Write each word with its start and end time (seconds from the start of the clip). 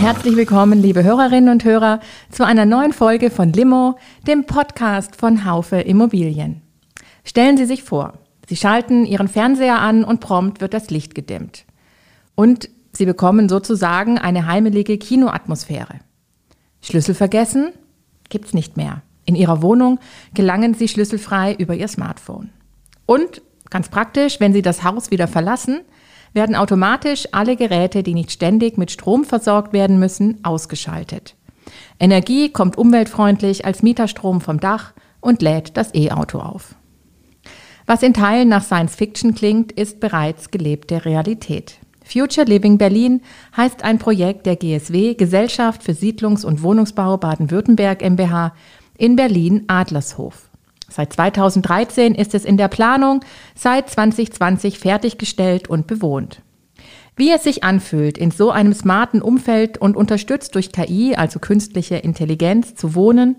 Herzlich 0.00 0.34
willkommen, 0.34 0.80
liebe 0.80 1.04
Hörerinnen 1.04 1.50
und 1.50 1.62
Hörer, 1.62 2.00
zu 2.30 2.46
einer 2.46 2.64
neuen 2.64 2.94
Folge 2.94 3.28
von 3.28 3.52
Limo, 3.52 3.98
dem 4.26 4.46
Podcast 4.46 5.14
von 5.14 5.44
Haufe 5.44 5.76
Immobilien. 5.76 6.62
Stellen 7.22 7.58
Sie 7.58 7.66
sich 7.66 7.82
vor, 7.82 8.14
Sie 8.48 8.56
schalten 8.56 9.04
Ihren 9.04 9.28
Fernseher 9.28 9.78
an 9.78 10.02
und 10.02 10.20
prompt 10.20 10.62
wird 10.62 10.72
das 10.72 10.88
Licht 10.88 11.14
gedimmt. 11.14 11.66
Und 12.34 12.70
Sie 12.92 13.04
bekommen 13.04 13.50
sozusagen 13.50 14.16
eine 14.16 14.46
heimelige 14.46 14.96
Kinoatmosphäre. 14.96 16.00
Schlüssel 16.80 17.14
vergessen? 17.14 17.72
Gibt's 18.30 18.54
nicht 18.54 18.78
mehr. 18.78 19.02
In 19.26 19.34
Ihrer 19.34 19.60
Wohnung 19.60 20.00
gelangen 20.32 20.72
Sie 20.72 20.88
schlüsselfrei 20.88 21.52
über 21.52 21.74
Ihr 21.74 21.88
Smartphone. 21.88 22.48
Und 23.04 23.42
ganz 23.68 23.90
praktisch, 23.90 24.40
wenn 24.40 24.54
Sie 24.54 24.62
das 24.62 24.82
Haus 24.82 25.10
wieder 25.10 25.28
verlassen, 25.28 25.82
werden 26.32 26.54
automatisch 26.54 27.28
alle 27.32 27.56
Geräte, 27.56 28.02
die 28.02 28.14
nicht 28.14 28.30
ständig 28.30 28.78
mit 28.78 28.90
Strom 28.90 29.24
versorgt 29.24 29.72
werden 29.72 29.98
müssen, 29.98 30.44
ausgeschaltet. 30.44 31.34
Energie 31.98 32.50
kommt 32.50 32.78
umweltfreundlich 32.78 33.64
als 33.64 33.82
Mieterstrom 33.82 34.40
vom 34.40 34.60
Dach 34.60 34.92
und 35.20 35.42
lädt 35.42 35.76
das 35.76 35.94
E-Auto 35.94 36.38
auf. 36.38 36.74
Was 37.86 38.02
in 38.02 38.14
Teilen 38.14 38.48
nach 38.48 38.62
Science 38.62 38.94
Fiction 38.94 39.34
klingt, 39.34 39.72
ist 39.72 40.00
bereits 40.00 40.50
gelebte 40.50 41.04
Realität. 41.04 41.78
Future 42.04 42.46
Living 42.46 42.78
Berlin 42.78 43.22
heißt 43.56 43.84
ein 43.84 43.98
Projekt 43.98 44.46
der 44.46 44.56
GSW 44.56 45.14
Gesellschaft 45.14 45.82
für 45.82 45.92
Siedlungs- 45.92 46.44
und 46.44 46.62
Wohnungsbau 46.62 47.16
Baden-Württemberg 47.16 48.02
MBH 48.02 48.52
in 48.96 49.16
Berlin 49.16 49.64
Adlershof. 49.68 50.49
Seit 50.90 51.12
2013 51.12 52.14
ist 52.14 52.34
es 52.34 52.44
in 52.44 52.56
der 52.56 52.68
Planung, 52.68 53.20
seit 53.54 53.88
2020 53.88 54.78
fertiggestellt 54.78 55.70
und 55.70 55.86
bewohnt. 55.86 56.42
Wie 57.16 57.30
es 57.30 57.44
sich 57.44 57.64
anfühlt, 57.64 58.18
in 58.18 58.30
so 58.30 58.50
einem 58.50 58.72
smarten 58.72 59.22
Umfeld 59.22 59.78
und 59.78 59.96
unterstützt 59.96 60.54
durch 60.54 60.72
KI, 60.72 61.14
also 61.16 61.38
künstliche 61.38 61.96
Intelligenz, 61.96 62.74
zu 62.74 62.94
wohnen, 62.94 63.36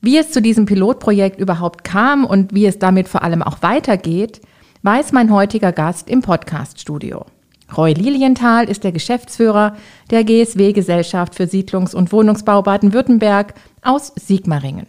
wie 0.00 0.18
es 0.18 0.30
zu 0.30 0.40
diesem 0.40 0.66
Pilotprojekt 0.66 1.40
überhaupt 1.40 1.82
kam 1.82 2.24
und 2.24 2.54
wie 2.54 2.66
es 2.66 2.78
damit 2.78 3.08
vor 3.08 3.22
allem 3.22 3.42
auch 3.42 3.62
weitergeht, 3.62 4.40
weiß 4.82 5.12
mein 5.12 5.32
heutiger 5.32 5.72
Gast 5.72 6.08
im 6.08 6.22
Podcaststudio. 6.22 7.24
Roy 7.76 7.92
Lilienthal 7.92 8.68
ist 8.68 8.84
der 8.84 8.92
Geschäftsführer 8.92 9.76
der 10.10 10.24
GSW 10.24 10.72
Gesellschaft 10.72 11.34
für 11.34 11.44
Siedlungs- 11.44 11.94
und 11.94 12.12
Wohnungsbau 12.12 12.62
Baden-Württemberg 12.62 13.54
aus 13.82 14.12
Sigmaringen 14.16 14.86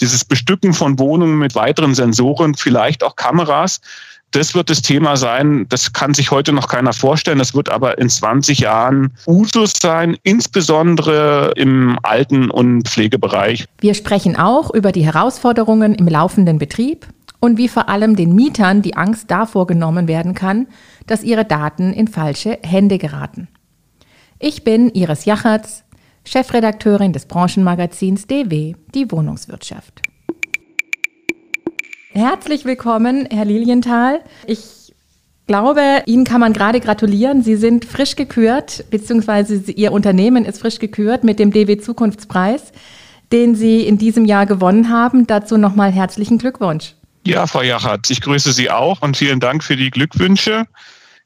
dieses 0.00 0.24
Bestücken 0.24 0.72
von 0.72 0.98
Wohnungen 0.98 1.38
mit 1.38 1.54
weiteren 1.54 1.94
Sensoren, 1.94 2.54
vielleicht 2.54 3.04
auch 3.04 3.16
Kameras. 3.16 3.80
Das 4.32 4.54
wird 4.54 4.70
das 4.70 4.80
Thema 4.80 5.16
sein. 5.16 5.66
Das 5.68 5.92
kann 5.92 6.14
sich 6.14 6.30
heute 6.30 6.52
noch 6.52 6.66
keiner 6.66 6.94
vorstellen. 6.94 7.38
Das 7.38 7.54
wird 7.54 7.68
aber 7.68 7.98
in 7.98 8.08
20 8.08 8.60
Jahren 8.60 9.12
Usus 9.26 9.74
sein, 9.80 10.16
insbesondere 10.22 11.52
im 11.56 11.98
Alten- 12.02 12.50
und 12.50 12.88
Pflegebereich. 12.88 13.66
Wir 13.80 13.94
sprechen 13.94 14.36
auch 14.36 14.72
über 14.72 14.90
die 14.90 15.04
Herausforderungen 15.04 15.94
im 15.94 16.08
laufenden 16.08 16.58
Betrieb 16.58 17.06
und 17.40 17.58
wie 17.58 17.68
vor 17.68 17.90
allem 17.90 18.16
den 18.16 18.34
Mietern 18.34 18.80
die 18.80 18.96
Angst 18.96 19.30
davor 19.30 19.66
genommen 19.66 20.08
werden 20.08 20.34
kann, 20.34 20.66
dass 21.06 21.22
ihre 21.22 21.44
Daten 21.44 21.92
in 21.92 22.08
falsche 22.08 22.58
Hände 22.62 22.96
geraten. 22.96 23.48
Ich 24.38 24.64
bin 24.64 24.88
Iris 24.90 25.26
Jachertz, 25.26 25.84
Chefredakteurin 26.24 27.12
des 27.12 27.26
Branchenmagazins 27.26 28.26
DW, 28.26 28.74
die 28.94 29.10
Wohnungswirtschaft. 29.10 30.02
Herzlich 32.12 32.64
willkommen, 32.64 33.26
Herr 33.30 33.44
Lilienthal. 33.44 34.20
Ich 34.46 34.92
glaube, 35.46 36.02
Ihnen 36.06 36.24
kann 36.24 36.40
man 36.40 36.52
gerade 36.52 36.80
gratulieren. 36.80 37.42
Sie 37.42 37.56
sind 37.56 37.84
frisch 37.84 38.16
gekürt, 38.16 38.84
beziehungsweise 38.90 39.56
Ihr 39.72 39.92
Unternehmen 39.92 40.44
ist 40.44 40.60
frisch 40.60 40.78
gekürt 40.78 41.24
mit 41.24 41.38
dem 41.38 41.52
DW 41.52 41.78
Zukunftspreis, 41.78 42.72
den 43.32 43.54
Sie 43.54 43.80
in 43.80 43.98
diesem 43.98 44.24
Jahr 44.24 44.46
gewonnen 44.46 44.90
haben. 44.90 45.26
Dazu 45.26 45.56
nochmal 45.56 45.90
herzlichen 45.90 46.38
Glückwunsch. 46.38 46.94
Ja, 47.26 47.46
Frau 47.46 47.62
Jachat, 47.62 48.10
ich 48.10 48.20
grüße 48.20 48.52
Sie 48.52 48.70
auch 48.70 49.00
und 49.00 49.16
vielen 49.16 49.40
Dank 49.40 49.62
für 49.64 49.76
die 49.76 49.90
Glückwünsche. 49.90 50.66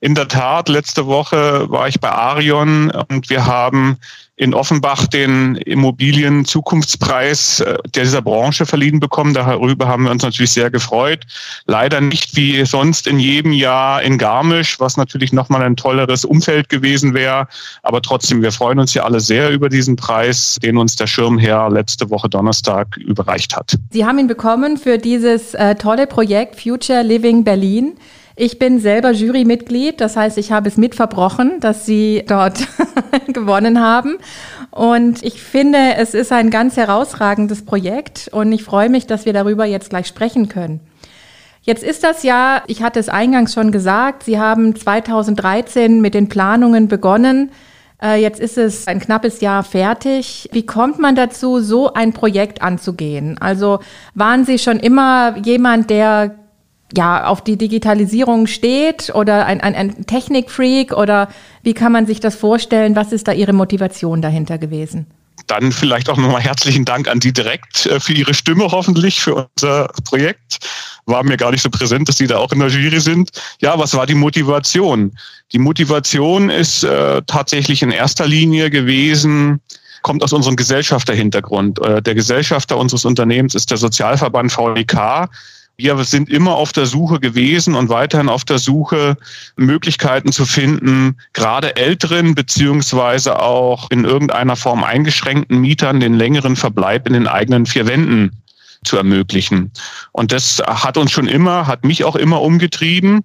In 0.01 0.15
der 0.15 0.29
Tat, 0.29 0.69
letzte 0.69 1.07
Woche 1.07 1.71
war 1.71 1.89
ich 1.89 2.01
bei 2.01 2.11
Arion 2.11 2.91
und 3.09 3.31
wir 3.31 3.47
haben 3.47 3.97
in 4.39 4.53
Offenbach 4.53 5.07
den 5.07 5.57
Immobilien-Zukunftspreis 5.57 7.61
äh, 7.61 7.79
dieser 7.95 8.21
Branche 8.21 8.67
verliehen 8.67 9.01
bekommen. 9.01 9.33
Darüber 9.33 9.89
haben 9.89 10.05
wir 10.05 10.11
uns 10.11 10.23
natürlich 10.23 10.53
sehr 10.53 10.71
gefreut. 10.71 11.21
Leider 11.65 12.03
nicht 12.03 12.37
wie 12.37 12.67
sonst 12.67 13.07
in 13.07 13.19
jedem 13.19 13.53
Jahr 13.53 14.03
in 14.03 14.19
Garmisch, 14.19 14.79
was 14.79 14.99
natürlich 14.99 15.33
nochmal 15.33 15.63
ein 15.63 15.77
tolleres 15.77 16.27
Umfeld 16.27 16.69
gewesen 16.69 17.15
wäre. 17.15 17.49
Aber 17.83 18.03
trotzdem, 18.03 18.43
wir 18.43 18.53
freuen 18.53 18.79
uns 18.79 18.93
ja 18.93 19.05
alle 19.05 19.21
sehr 19.21 19.51
über 19.51 19.71
diesen 19.71 19.97
Preis, 19.97 20.59
den 20.63 20.77
uns 20.77 20.97
der 20.97 21.07
Schirmherr 21.07 21.71
letzte 21.71 22.11
Woche 22.11 22.29
Donnerstag 22.29 22.99
überreicht 22.99 23.57
hat. 23.57 23.79
Sie 23.91 24.05
haben 24.05 24.19
ihn 24.19 24.27
bekommen 24.27 24.77
für 24.77 24.99
dieses 24.99 25.55
äh, 25.55 25.77
tolle 25.77 26.07
Projekt 26.07 26.61
Future 26.61 27.03
Living 27.03 27.43
Berlin. 27.43 27.97
Ich 28.39 28.59
bin 28.59 28.81
selber 28.81 29.13
Jurymitglied, 29.13 29.99
das 29.99 30.15
heißt, 30.15 30.37
ich 30.37 30.53
habe 30.53 30.69
es 30.69 30.77
mitverbrochen, 30.77 31.59
dass 31.61 31.87
Sie 31.87 32.23
dort 32.27 32.69
gewonnen 33.29 33.81
haben. 33.81 34.19
Und 34.71 35.23
ich 35.23 35.41
finde, 35.43 35.95
es 35.97 36.13
ist 36.13 36.33
ein 36.33 36.51
ganz 36.51 36.77
herausragendes 36.77 37.65
Projekt 37.65 38.29
und 38.31 38.53
ich 38.53 38.63
freue 38.63 38.91
mich, 38.91 39.07
dass 39.07 39.25
wir 39.25 39.33
darüber 39.33 39.65
jetzt 39.65 39.89
gleich 39.89 40.07
sprechen 40.07 40.51
können. 40.51 40.81
Jetzt 41.63 41.83
ist 41.83 42.05
das 42.05 42.25
ja, 42.25 42.63
ich 42.67 42.83
hatte 42.83 43.01
es 43.01 43.09
eingangs 43.09 43.55
schon 43.55 43.73
gesagt, 43.73 44.25
Sie 44.25 44.39
haben 44.39 44.77
2013 44.77 46.03
mit 46.03 46.13
den 46.13 46.29
Planungen 46.29 46.89
begonnen. 46.89 47.53
Äh, 48.03 48.21
jetzt 48.21 48.39
ist 48.39 48.59
es 48.59 48.87
ein 48.87 49.01
knappes 49.01 49.41
Jahr 49.41 49.65
fertig. 49.65 50.51
Wie 50.53 50.67
kommt 50.67 50.99
man 50.99 51.15
dazu, 51.15 51.61
so 51.61 51.95
ein 51.95 52.13
Projekt 52.13 52.61
anzugehen? 52.61 53.39
Also 53.39 53.81
waren 54.15 54.45
Sie 54.45 54.59
schon 54.59 54.79
immer 54.79 55.39
jemand, 55.39 55.89
der 55.89 56.37
ja, 56.95 57.27
auf 57.27 57.43
die 57.43 57.57
Digitalisierung 57.57 58.47
steht 58.47 59.13
oder 59.15 59.47
ein, 59.47 59.61
ein, 59.61 59.75
ein 59.75 60.07
Technikfreak 60.07 60.93
oder 60.93 61.29
wie 61.63 61.75
kann 61.75 61.93
man 61.93 62.07
sich 62.07 62.21
das 62.21 62.37
vorstellen? 62.37 62.95
Was 62.95 63.13
ist 63.13 63.27
da 63.27 63.33
Ihre 63.33 63.53
Motivation 63.53 64.23
dahinter 64.23 64.59
gewesen? 64.59 65.07
Dann 65.49 65.73
vielleicht 65.73 66.09
auch 66.09 66.17
nochmal 66.17 66.41
herzlichen 66.41 66.85
Dank 66.85 67.09
an 67.09 67.21
Sie 67.21 67.33
direkt 67.33 67.87
äh, 67.87 68.01
für 68.01 68.13
Ihre 68.13 68.35
Stimme 68.35 68.71
hoffentlich 68.71 69.21
für 69.21 69.49
unser 69.57 69.89
Projekt. 70.05 70.59
War 71.07 71.23
mir 71.23 71.37
gar 71.37 71.53
nicht 71.53 71.63
so 71.63 71.71
präsent, 71.71 72.09
dass 72.09 72.17
Sie 72.17 72.27
da 72.27 72.39
auch 72.39 72.53
in 72.53 72.59
der 72.59 72.69
Jury 72.69 73.01
sind. 73.01 73.31
Ja, 73.61 73.79
was 73.79 73.95
war 73.95 74.07
die 74.07 74.15
Motivation? 74.15 75.17
Die 75.53 75.59
Motivation 75.59 76.51
ist 76.51 76.83
äh, 76.83 77.23
tatsächlich 77.27 77.83
in 77.83 77.91
erster 77.91 78.27
Linie 78.27 78.71
gewesen, 78.71 79.61
kommt 80.03 80.25
aus 80.25 80.33
unserem 80.33 80.57
Gesellschafterhintergrund. 80.57 81.85
Äh, 81.85 82.03
der 82.03 82.15
Gesellschafter 82.15 82.77
unseres 82.77 83.05
Unternehmens 83.05 83.55
ist 83.55 83.71
der 83.71 83.79
Sozialverband 83.79 84.51
VDK 84.53 85.29
wir 85.79 86.05
sind 86.05 86.31
immer 86.31 86.55
auf 86.55 86.73
der 86.73 86.87
Suche 86.87 87.21
gewesen 87.21 87.75
und 87.75 87.89
weiterhin 87.89 88.29
auf 88.29 88.45
der 88.45 88.59
Suche, 88.59 89.17
Möglichkeiten 89.57 90.33
zu 90.33 90.47
finden, 90.47 91.17
gerade 91.35 91.77
älteren 91.77 92.35
beziehungsweise 92.35 93.41
auch 93.41 93.91
in 93.91 94.05
irgendeiner 94.05 94.57
Form 94.57 94.85
eingeschränkten 94.85 95.59
Mietern 95.61 96.01
den 96.01 96.15
längeren 96.15 96.57
Verbleib 96.57 97.07
in 97.07 97.13
den 97.13 97.27
eigenen 97.27 97.67
vier 97.67 97.87
Wänden 97.87 98.31
zu 98.85 98.97
ermöglichen. 98.97 99.71
Und 100.13 100.33
das 100.33 100.63
hat 100.67 100.97
uns 100.97 101.13
schon 101.13 101.29
immer, 101.29 101.67
hat 101.67 101.85
mich 101.85 102.05
auch 102.05 102.17
immer 102.17 102.41
umgetrieben. 102.41 103.23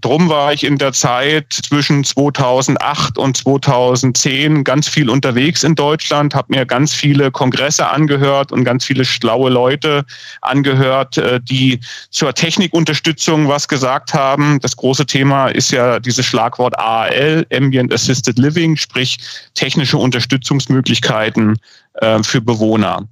Drum 0.00 0.28
war 0.28 0.52
ich 0.52 0.64
in 0.64 0.78
der 0.78 0.92
Zeit 0.92 1.52
zwischen 1.52 2.04
2008 2.04 3.18
und 3.18 3.36
2010 3.36 4.64
ganz 4.64 4.88
viel 4.88 5.10
unterwegs 5.10 5.62
in 5.62 5.74
Deutschland, 5.74 6.34
habe 6.34 6.54
mir 6.56 6.64
ganz 6.64 6.94
viele 6.94 7.30
Kongresse 7.30 7.88
angehört 7.88 8.50
und 8.52 8.64
ganz 8.64 8.84
viele 8.84 9.04
schlaue 9.04 9.50
Leute 9.50 10.04
angehört, 10.40 11.18
äh, 11.18 11.40
die 11.42 11.80
zur 12.10 12.34
Technikunterstützung 12.34 13.48
was 13.48 13.68
gesagt 13.68 14.14
haben. 14.14 14.58
Das 14.60 14.76
große 14.76 15.06
Thema 15.06 15.48
ist 15.48 15.70
ja 15.70 16.00
dieses 16.00 16.24
Schlagwort 16.24 16.78
AAL, 16.78 17.46
Ambient 17.52 17.92
Assisted 17.92 18.38
Living, 18.38 18.76
sprich 18.76 19.18
technische 19.54 19.98
Unterstützungsmöglichkeiten 19.98 21.58
äh, 21.94 22.22
für 22.22 22.40
Bewohner. 22.40 23.06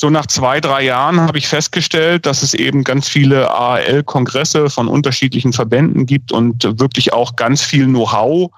So 0.00 0.08
nach 0.08 0.24
zwei, 0.24 0.62
drei 0.62 0.84
Jahren 0.84 1.20
habe 1.20 1.36
ich 1.36 1.46
festgestellt, 1.46 2.24
dass 2.24 2.42
es 2.42 2.54
eben 2.54 2.84
ganz 2.84 3.06
viele 3.06 3.50
AAL-Kongresse 3.50 4.70
von 4.70 4.88
unterschiedlichen 4.88 5.52
Verbänden 5.52 6.06
gibt 6.06 6.32
und 6.32 6.64
wirklich 6.80 7.12
auch 7.12 7.36
ganz 7.36 7.60
viel 7.60 7.84
Know-how 7.84 8.50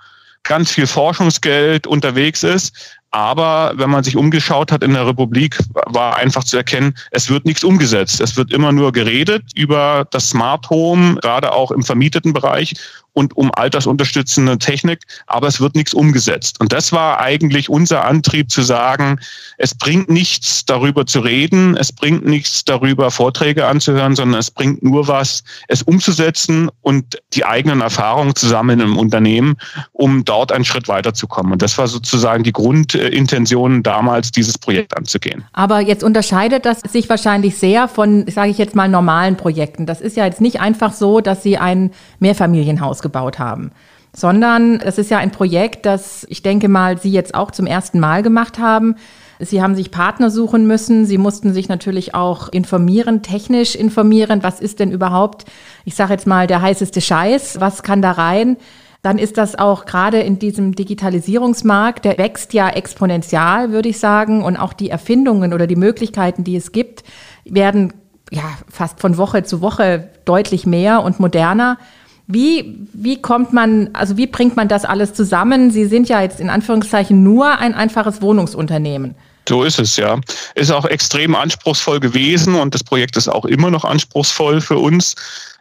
ganz 0.45 0.71
viel 0.71 0.87
Forschungsgeld 0.87 1.87
unterwegs 1.87 2.43
ist. 2.43 2.97
Aber 3.11 3.73
wenn 3.77 3.91
man 3.91 4.05
sich 4.05 4.17
umgeschaut 4.17 4.73
hat 4.73 4.83
in 4.83 4.95
der 4.95 5.07
Republik, 5.07 5.59
war 5.87 6.17
einfach 6.17 6.45
zu 6.45 6.57
erkennen, 6.57 6.95
es 7.11 7.29
wird 7.29 7.45
nichts 7.45 7.63
umgesetzt. 7.63 8.21
Es 8.21 8.37
wird 8.37 8.53
immer 8.53 8.73
nur 8.73 8.91
geredet 8.91 9.43
über 9.55 10.07
das 10.11 10.31
Smart 10.31 10.71
Home, 10.71 11.17
gerade 11.17 11.53
auch 11.53 11.71
im 11.71 11.83
vermieteten 11.83 12.33
Bereich 12.33 12.75
und 13.15 13.37
um 13.37 13.51
altersunterstützende 13.55 14.59
Technik, 14.59 15.01
aber 15.27 15.47
es 15.49 15.61
wird 15.61 15.75
nichts 15.75 15.95
umgesetzt. 15.95 16.61
Und 16.61 16.73
das 16.73 16.93
war 16.93 17.21
eigentlich 17.21 17.69
unser 17.69 18.05
Antrieb 18.05 18.51
zu 18.51 18.63
sagen, 18.63 19.21
es 19.59 19.75
bringt 19.75 20.09
nichts 20.09 20.65
darüber 20.65 21.07
zu 21.07 21.21
reden, 21.21 21.77
es 21.77 21.93
bringt 21.93 22.25
nichts 22.25 22.65
darüber 22.65 23.11
Vorträge 23.11 23.67
anzuhören, 23.67 24.17
sondern 24.17 24.41
es 24.41 24.51
bringt 24.51 24.83
nur 24.83 25.09
was, 25.09 25.45
es 25.69 25.83
umzusetzen 25.83 26.71
und 26.81 27.19
die 27.35 27.45
eigenen 27.45 27.81
Erfahrungen 27.81 28.35
zu 28.35 28.47
sammeln 28.47 28.81
im 28.81 28.97
Unternehmen, 28.97 29.57
um 29.93 30.25
dort 30.25 30.53
einen 30.53 30.65
Schritt 30.65 30.89
weiterzukommen. 30.89 31.53
Und 31.53 31.63
das 31.63 31.77
war 31.79 31.89
sozusagen 31.89 32.45
die 32.45 32.53
Grundintention 32.53 33.83
damals, 33.83 34.33
dieses 34.33 34.57
Projekt 34.57 34.97
anzugehen. 34.97 35.45
Aber 35.53 35.81
jetzt 35.81 36.03
unterscheidet 36.03 36.65
das 36.65 36.81
sich 36.81 37.09
wahrscheinlich 37.09 37.57
sehr 37.57 37.89
von, 37.89 38.27
sage 38.29 38.51
ich 38.51 38.59
jetzt 38.59 38.75
mal, 38.75 38.89
normalen 38.89 39.37
Projekten. 39.37 39.87
Das 39.87 40.01
ist 40.01 40.17
ja 40.17 40.25
jetzt 40.25 40.41
nicht 40.41 40.61
einfach 40.61 40.93
so, 40.93 41.21
dass 41.21 41.43
Sie 41.43 41.59
ein 41.59 41.91
Mehrfamilienhaus 42.19 43.02
gebaut 43.03 43.39
haben, 43.39 43.73
sondern 44.15 44.81
es 44.81 44.99
ist 44.99 45.11
ja 45.11 45.19
ein 45.19 45.31
Projekt, 45.31 45.85
das 45.87 46.27
ich 46.29 46.43
denke 46.43 46.69
mal 46.69 46.99
Sie 46.99 47.13
jetzt 47.13 47.35
auch 47.35 47.51
zum 47.51 47.67
ersten 47.67 48.01
Mal 48.01 48.23
gemacht 48.23 48.59
haben. 48.59 48.97
Sie 49.39 49.61
haben 49.61 49.75
sich 49.75 49.91
Partner 49.91 50.31
suchen 50.31 50.67
müssen. 50.69 51.05
Sie 51.05 51.19
mussten 51.19 51.53
sich 51.53 51.69
natürlich 51.69 52.15
auch 52.15 52.49
informieren, 52.49 53.23
technisch 53.23 53.75
informieren. 53.75 54.43
Was 54.45 54.61
ist 54.61 54.79
denn 54.79 54.93
überhaupt, 54.93 55.47
ich 55.85 55.97
sage 55.97 56.13
jetzt 56.13 56.29
mal, 56.29 56.47
der 56.47 56.63
heißeste 56.63 57.01
Scheiß? 57.01 57.61
Was 57.61 57.83
kann 57.83 58.03
da 58.03 58.13
rein? 58.13 58.57
Dann 59.03 59.19
ist 59.19 59.37
das 59.37 59.59
auch 59.59 59.85
gerade 59.85 60.21
in 60.21 60.39
diesem 60.39 60.77
Digitalisierungsmarkt, 60.77 62.05
der 62.05 62.19
wächst 62.19 62.53
ja 62.53 62.69
exponentiell, 62.69 63.73
würde 63.73 63.89
ich 63.89 63.99
sagen. 63.99 64.45
Und 64.45 64.57
auch 64.57 64.73
die 64.73 64.91
Erfindungen 64.91 65.53
oder 65.53 65.67
die 65.67 65.77
Möglichkeiten, 65.77 66.45
die 66.45 66.55
es 66.55 66.71
gibt, 66.71 67.03
werden 67.45 67.93
ja 68.31 68.45
fast 68.71 69.01
von 69.01 69.17
Woche 69.17 69.43
zu 69.43 69.61
Woche 69.61 70.09
deutlich 70.25 70.67
mehr 70.67 71.03
und 71.03 71.19
moderner. 71.19 71.79
Wie, 72.27 72.87
wie 72.93 73.21
kommt 73.21 73.53
man, 73.53 73.91
also 73.93 74.17
wie 74.17 74.27
bringt 74.27 74.57
man 74.57 74.69
das 74.69 74.85
alles 74.85 75.13
zusammen? 75.15 75.71
Sie 75.71 75.87
sind 75.87 76.09
ja 76.09 76.23
jetzt 76.23 76.41
in 76.41 76.51
Anführungszeichen 76.51 77.23
nur 77.23 77.59
ein 77.59 77.75
einfaches 77.75 78.23
Wohnungsunternehmen. 78.23 79.15
So 79.49 79.65
ist 79.65 79.79
es, 79.79 79.97
ja. 79.97 80.21
Ist 80.55 80.71
auch 80.71 80.85
extrem 80.85 81.35
anspruchsvoll 81.35 82.01
gewesen 82.01 82.55
und 82.55 82.75
das 82.75 82.85
Projekt 82.85 83.17
ist 83.17 83.29
auch 83.29 83.45
immer 83.45 83.71
noch 83.71 83.85
anspruchsvoll 83.85 84.61
für 84.61 84.79
uns. 84.79 85.17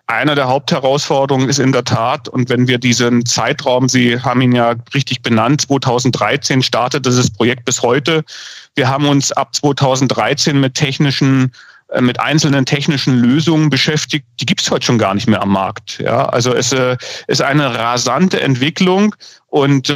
Eine 0.08 0.36
der 0.36 0.50
Hauptherausforderungen 0.50 1.48
ist 1.48 1.60
in 1.60 1.72
der 1.72 1.86
Tat, 1.86 2.28
und 2.28 2.50
wenn 2.50 2.68
wir 2.68 2.80
diesen 2.80 3.26
Zeitraum, 3.26 3.88
Sie 3.88 4.20
haben 4.20 4.42
ihn 4.42 4.52
ja 4.52 4.76
richtig 4.94 5.22
benannt, 5.22 5.62
2013 5.62 6.62
startet 6.64 7.06
dieses 7.06 7.32
Projekt 7.32 7.64
bis 7.66 7.82
heute. 7.82 8.24
Wir 8.76 8.90
haben 8.90 9.08
uns 9.08 9.32
ab 9.32 9.56
2013 9.56 10.60
mit 10.60 10.76
technischen 10.76 11.54
mit 12.00 12.20
einzelnen 12.20 12.66
technischen 12.66 13.20
Lösungen 13.20 13.70
beschäftigt, 13.70 14.26
die 14.40 14.46
gibt 14.46 14.62
es 14.62 14.72
heute 14.72 14.86
schon 14.86 14.98
gar 14.98 15.14
nicht 15.14 15.28
mehr 15.28 15.42
am 15.42 15.52
Markt. 15.52 16.00
Ja, 16.00 16.26
also 16.30 16.54
es 16.54 16.72
äh, 16.72 16.96
ist 17.28 17.42
eine 17.42 17.76
rasante 17.78 18.40
Entwicklung 18.40 19.14
und 19.48 19.90
äh, 19.90 19.96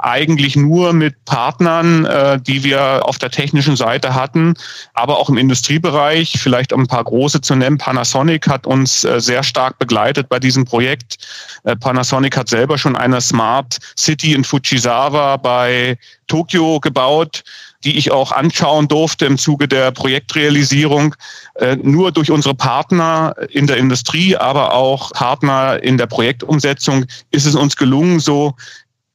eigentlich 0.00 0.56
nur 0.56 0.92
mit 0.92 1.24
Partnern, 1.24 2.04
äh, 2.04 2.40
die 2.40 2.64
wir 2.64 3.06
auf 3.06 3.18
der 3.18 3.30
technischen 3.30 3.76
Seite 3.76 4.14
hatten, 4.14 4.54
aber 4.94 5.18
auch 5.18 5.28
im 5.28 5.36
Industriebereich, 5.36 6.34
vielleicht 6.38 6.72
um 6.72 6.82
ein 6.82 6.86
paar 6.88 7.04
große 7.04 7.40
zu 7.40 7.54
nennen. 7.54 7.78
Panasonic 7.78 8.48
hat 8.48 8.66
uns 8.66 9.04
äh, 9.04 9.20
sehr 9.20 9.44
stark 9.44 9.78
begleitet 9.78 10.28
bei 10.28 10.40
diesem 10.40 10.64
Projekt. 10.64 11.18
Äh, 11.62 11.76
Panasonic 11.76 12.36
hat 12.36 12.48
selber 12.48 12.78
schon 12.78 12.96
eine 12.96 13.20
Smart 13.20 13.78
City 13.96 14.34
in 14.34 14.42
Fujisawa 14.42 15.36
bei 15.36 15.96
Tokio 16.26 16.80
gebaut 16.80 17.44
die 17.84 17.96
ich 17.96 18.10
auch 18.10 18.32
anschauen 18.32 18.88
durfte 18.88 19.26
im 19.26 19.38
Zuge 19.38 19.68
der 19.68 19.90
Projektrealisierung, 19.90 21.14
äh, 21.56 21.76
nur 21.76 22.12
durch 22.12 22.30
unsere 22.30 22.54
Partner 22.54 23.34
in 23.50 23.66
der 23.66 23.76
Industrie, 23.76 24.36
aber 24.36 24.74
auch 24.74 25.12
Partner 25.12 25.82
in 25.82 25.98
der 25.98 26.06
Projektumsetzung 26.06 27.06
ist 27.30 27.46
es 27.46 27.54
uns 27.54 27.76
gelungen, 27.76 28.20
so 28.20 28.54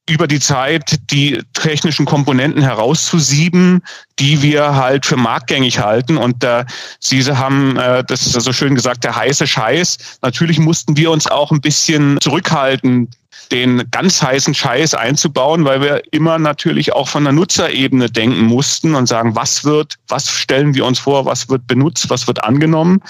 über 0.10 0.28
die 0.28 0.40
Zeit 0.40 1.00
die 1.12 1.42
technischen 1.54 2.06
Komponenten 2.06 2.62
herauszusieben, 2.62 3.82
die 4.20 4.42
wir 4.42 4.76
halt 4.76 5.06
für 5.06 5.16
marktgängig 5.16 5.80
halten. 5.80 6.18
Und 6.18 6.44
äh, 6.44 6.66
Sie 7.00 7.24
haben, 7.24 7.78
äh, 7.78 8.04
das 8.04 8.26
ist 8.26 8.34
so 8.34 8.52
schön 8.52 8.76
gesagt, 8.76 9.04
der 9.04 9.16
heiße 9.16 9.48
Scheiß. 9.48 10.20
Natürlich 10.22 10.60
mussten 10.60 10.98
wir 10.98 11.12
uns 11.12 11.28
auch 11.28 11.52
ein 11.52 11.62
bisschen 11.62 12.20
zurückhalten, 12.20 13.10
den 13.52 13.84
ganz 13.92 14.22
heißen 14.22 14.54
Scheiß 14.54 14.94
einzubauen, 14.94 15.66
weil 15.66 15.82
wir 15.82 16.02
immer 16.12 16.40
natürlich 16.40 16.94
auch 16.94 17.08
von 17.08 17.24
der 17.24 17.34
Nutzerebene 17.34 18.10
denken 18.10 18.46
mussten 18.46 18.96
und 18.96 19.08
sagen, 19.08 19.36
was 19.36 19.64
wird, 19.66 19.96
was 20.08 20.30
stellen 20.30 20.74
wir 20.74 20.86
uns 20.86 21.00
vor, 21.00 21.26
was 21.26 21.50
wird 21.50 21.68
benutzt, 21.68 22.10
was 22.10 22.28
wird 22.28 22.44
angenommen. 22.44 23.02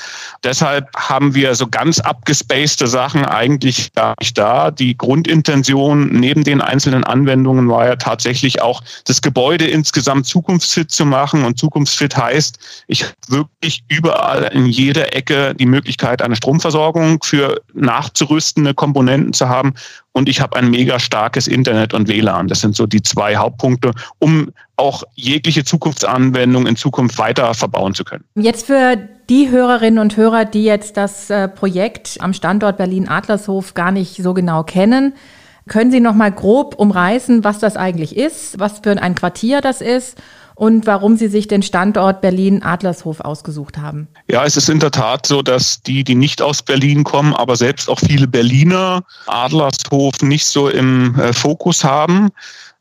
Deshalb 0.44 0.88
haben 0.95 1.35
wir 1.35 1.56
so 1.56 1.68
ganz 1.68 2.00
abgespacede 2.00 2.88
Sachen 2.88 3.25
eigentlich 3.25 3.94
gar 3.94 4.15
nicht 4.19 4.38
da. 4.38 4.71
Die 4.71 4.97
Grundintention 4.97 6.09
neben 6.12 6.44
den 6.44 6.62
einzelnen 6.62 7.03
Anwendungen 7.03 7.69
war 7.69 7.88
ja 7.88 7.95
tatsächlich 7.95 8.62
auch, 8.62 8.81
das 9.06 9.21
Gebäude 9.21 9.67
insgesamt 9.67 10.25
zukunftsfit 10.25 10.91
zu 10.91 11.06
machen. 11.06 11.44
Und 11.44 11.59
zukunftsfit 11.59 12.17
heißt, 12.17 12.57
ich 12.88 13.06
wirklich 13.27 13.83
überall 13.88 14.44
in 14.53 14.65
jeder 14.65 15.15
Ecke 15.15 15.53
die 15.56 15.65
Möglichkeit, 15.65 16.21
eine 16.21 16.35
Stromversorgung 16.35 17.21
für 17.24 17.62
nachzurüstende 17.74 18.74
Komponenten 18.74 19.33
zu 19.33 19.50
haben 19.50 19.74
und 20.13 20.27
ich 20.27 20.41
habe 20.41 20.57
ein 20.57 20.69
mega 20.69 20.99
starkes 20.99 21.47
Internet 21.47 21.93
und 21.93 22.07
WLAN. 22.07 22.47
Das 22.47 22.61
sind 22.61 22.75
so 22.75 22.85
die 22.85 23.01
zwei 23.01 23.37
Hauptpunkte, 23.37 23.91
um 24.19 24.51
auch 24.75 25.03
jegliche 25.15 25.63
Zukunftsanwendung 25.63 26.67
in 26.67 26.75
Zukunft 26.75 27.17
weiter 27.17 27.53
verbauen 27.53 27.93
zu 27.93 28.03
können. 28.03 28.25
Jetzt 28.35 28.65
für 28.65 28.97
die 29.29 29.49
Hörerinnen 29.49 29.99
und 29.99 30.17
Hörer, 30.17 30.45
die 30.45 30.63
jetzt 30.63 30.97
das 30.97 31.29
äh, 31.29 31.47
Projekt 31.47 32.17
am 32.19 32.33
Standort 32.33 32.77
Berlin-Adlershof 32.77 33.73
gar 33.73 33.91
nicht 33.91 34.21
so 34.21 34.33
genau 34.33 34.63
kennen, 34.63 35.13
können 35.67 35.91
Sie 35.91 35.99
noch 35.99 36.15
mal 36.15 36.31
grob 36.31 36.75
umreißen, 36.75 37.43
was 37.43 37.59
das 37.59 37.77
eigentlich 37.77 38.17
ist, 38.17 38.59
was 38.59 38.79
für 38.79 39.01
ein 39.01 39.15
Quartier 39.15 39.61
das 39.61 39.79
ist 39.79 40.17
und 40.61 40.85
warum 40.85 41.17
Sie 41.17 41.27
sich 41.27 41.47
den 41.47 41.63
Standort 41.63 42.21
Berlin-Adlershof 42.21 43.21
ausgesucht 43.21 43.79
haben. 43.79 44.07
Ja, 44.29 44.45
es 44.45 44.57
ist 44.57 44.69
in 44.69 44.79
der 44.79 44.91
Tat 44.91 45.25
so, 45.25 45.41
dass 45.41 45.81
die, 45.81 46.03
die 46.03 46.13
nicht 46.13 46.39
aus 46.39 46.61
Berlin 46.61 47.03
kommen, 47.03 47.33
aber 47.33 47.55
selbst 47.55 47.89
auch 47.89 47.99
viele 47.99 48.27
Berliner 48.27 49.01
Adlershof 49.25 50.21
nicht 50.21 50.45
so 50.45 50.69
im 50.69 51.19
äh, 51.19 51.33
Fokus 51.33 51.83
haben. 51.83 52.29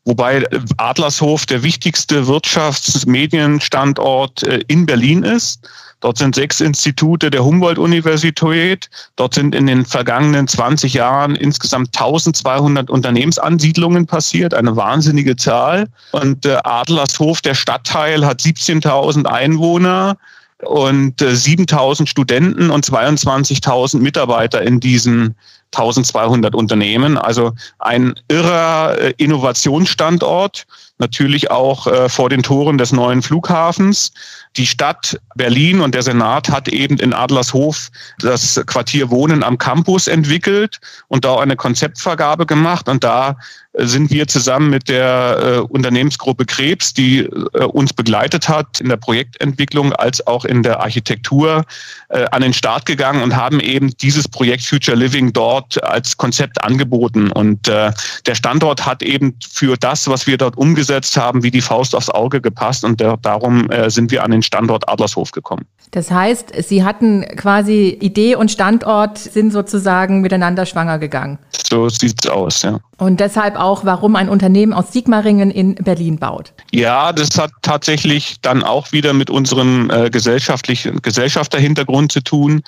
Wobei 0.05 0.45
Adlershof 0.77 1.47
der 1.47 1.63
wichtigste 1.63 2.27
Wirtschaftsmedienstandort 2.27 4.43
äh, 4.43 4.59
in 4.67 4.85
Berlin 4.85 5.23
ist. 5.23 5.67
Dort 6.01 6.17
sind 6.17 6.35
sechs 6.35 6.59
Institute 6.59 7.29
der 7.29 7.45
Humboldt-Universität. 7.45 8.89
Dort 9.15 9.35
sind 9.35 9.55
in 9.55 9.67
den 9.67 9.85
vergangenen 9.85 10.47
20 10.47 10.93
Jahren 10.93 11.35
insgesamt 11.35 11.89
1200 11.95 12.89
Unternehmensansiedlungen 12.89 14.07
passiert, 14.07 14.53
eine 14.53 14.75
wahnsinnige 14.75 15.35
Zahl. 15.35 15.87
Und 16.11 16.45
äh, 16.45 16.57
Adlershof, 16.63 17.41
der 17.41 17.53
Stadtteil, 17.53 18.25
hat 18.25 18.41
17.000 18.41 19.25
Einwohner 19.25 20.17
und 20.63 21.21
äh, 21.21 21.35
7000 21.35 22.09
Studenten 22.09 22.71
und 22.71 22.85
22.000 22.85 23.99
Mitarbeiter 23.99 24.61
in 24.61 24.79
diesen 24.79 25.35
1200 25.73 26.53
Unternehmen. 26.53 27.17
Also 27.17 27.53
ein 27.79 28.13
irrer 28.27 28.97
äh, 28.99 29.13
Innovationsstandort, 29.17 30.65
natürlich 30.97 31.49
auch 31.49 31.87
äh, 31.87 32.09
vor 32.09 32.29
den 32.29 32.43
Toren 32.43 32.77
des 32.77 32.91
neuen 32.91 33.21
Flughafens. 33.21 34.11
Die 34.57 34.67
Stadt 34.67 35.19
Berlin 35.35 35.79
und 35.79 35.95
der 35.95 36.01
Senat 36.01 36.49
hat 36.49 36.67
eben 36.67 36.97
in 36.97 37.13
Adlershof 37.13 37.89
das 38.19 38.61
Quartier 38.65 39.09
Wohnen 39.09 39.43
am 39.43 39.57
Campus 39.57 40.07
entwickelt 40.07 40.79
und 41.07 41.23
da 41.23 41.39
eine 41.39 41.55
Konzeptvergabe 41.55 42.45
gemacht. 42.45 42.89
Und 42.89 43.03
da 43.03 43.37
sind 43.73 44.11
wir 44.11 44.27
zusammen 44.27 44.69
mit 44.69 44.89
der 44.89 45.37
äh, 45.41 45.59
Unternehmensgruppe 45.59 46.45
Krebs, 46.45 46.93
die 46.93 47.19
äh, 47.19 47.63
uns 47.63 47.93
begleitet 47.93 48.49
hat 48.49 48.81
in 48.81 48.89
der 48.89 48.97
Projektentwicklung 48.97 49.93
als 49.93 50.25
auch 50.27 50.43
in 50.43 50.61
der 50.61 50.81
Architektur, 50.81 51.63
äh, 52.09 52.25
an 52.31 52.41
den 52.41 52.53
Start 52.53 52.85
gegangen 52.85 53.23
und 53.23 53.35
haben 53.35 53.61
eben 53.61 53.95
dieses 53.97 54.27
Projekt 54.27 54.65
Future 54.65 54.97
Living 54.97 55.31
dort 55.31 55.81
als 55.83 56.17
Konzept 56.17 56.63
angeboten. 56.63 57.31
Und 57.31 57.67
der 57.67 57.93
Standort 58.33 58.85
hat 58.85 59.03
eben 59.03 59.35
für 59.49 59.77
das, 59.77 60.07
was 60.07 60.27
wir 60.27 60.37
dort 60.37 60.57
umgesetzt 60.57 61.15
haben, 61.17 61.43
wie 61.43 61.51
die 61.51 61.61
Faust 61.61 61.95
aufs 61.95 62.09
Auge 62.09 62.41
gepasst. 62.41 62.83
Und 62.83 63.01
darum 63.01 63.69
sind 63.87 64.11
wir 64.11 64.23
an 64.23 64.31
den 64.31 64.43
Standort 64.43 64.87
Adlershof 64.89 65.31
gekommen. 65.31 65.65
Das 65.91 66.11
heißt, 66.11 66.53
Sie 66.67 66.83
hatten 66.83 67.25
quasi 67.35 67.97
Idee 68.01 68.35
und 68.35 68.51
Standort 68.51 69.17
sind 69.17 69.51
sozusagen 69.51 70.21
miteinander 70.21 70.65
schwanger 70.65 70.99
gegangen. 70.99 71.39
So 71.51 71.89
sieht 71.89 72.23
es 72.23 72.29
aus, 72.29 72.61
ja. 72.63 72.79
Und 73.01 73.19
deshalb 73.19 73.55
auch, 73.55 73.83
warum 73.83 74.15
ein 74.15 74.29
Unternehmen 74.29 74.73
aus 74.73 74.91
Sigmaringen 74.91 75.49
in 75.49 75.73
Berlin 75.73 76.19
baut. 76.19 76.53
Ja, 76.71 77.11
das 77.11 77.35
hat 77.35 77.49
tatsächlich 77.63 78.35
dann 78.43 78.61
auch 78.61 78.91
wieder 78.91 79.13
mit 79.13 79.31
unserem 79.31 79.89
äh, 79.89 80.11
gesellschaftlichen 80.11 81.01
Gesellschafterhintergrund 81.01 82.11
zu 82.11 82.21
tun. 82.21 82.61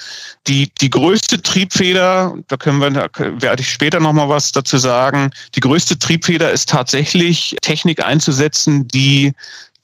Die, 0.48 0.72
die 0.82 0.90
größte 0.90 1.44
Triebfeder, 1.44 2.34
da 2.48 2.58
können 2.58 2.80
wir, 2.80 2.90
da 2.90 3.10
werde 3.20 3.62
ich 3.62 3.70
später 3.70 4.00
nochmal 4.00 4.28
was 4.28 4.52
dazu 4.52 4.80
sagen. 4.80 5.30
Die 5.54 5.60
größte 5.60 6.00
Triebfeder 6.00 6.50
ist 6.50 6.68
tatsächlich 6.68 7.56
Technik 7.62 8.04
einzusetzen, 8.04 8.88
die 8.88 9.34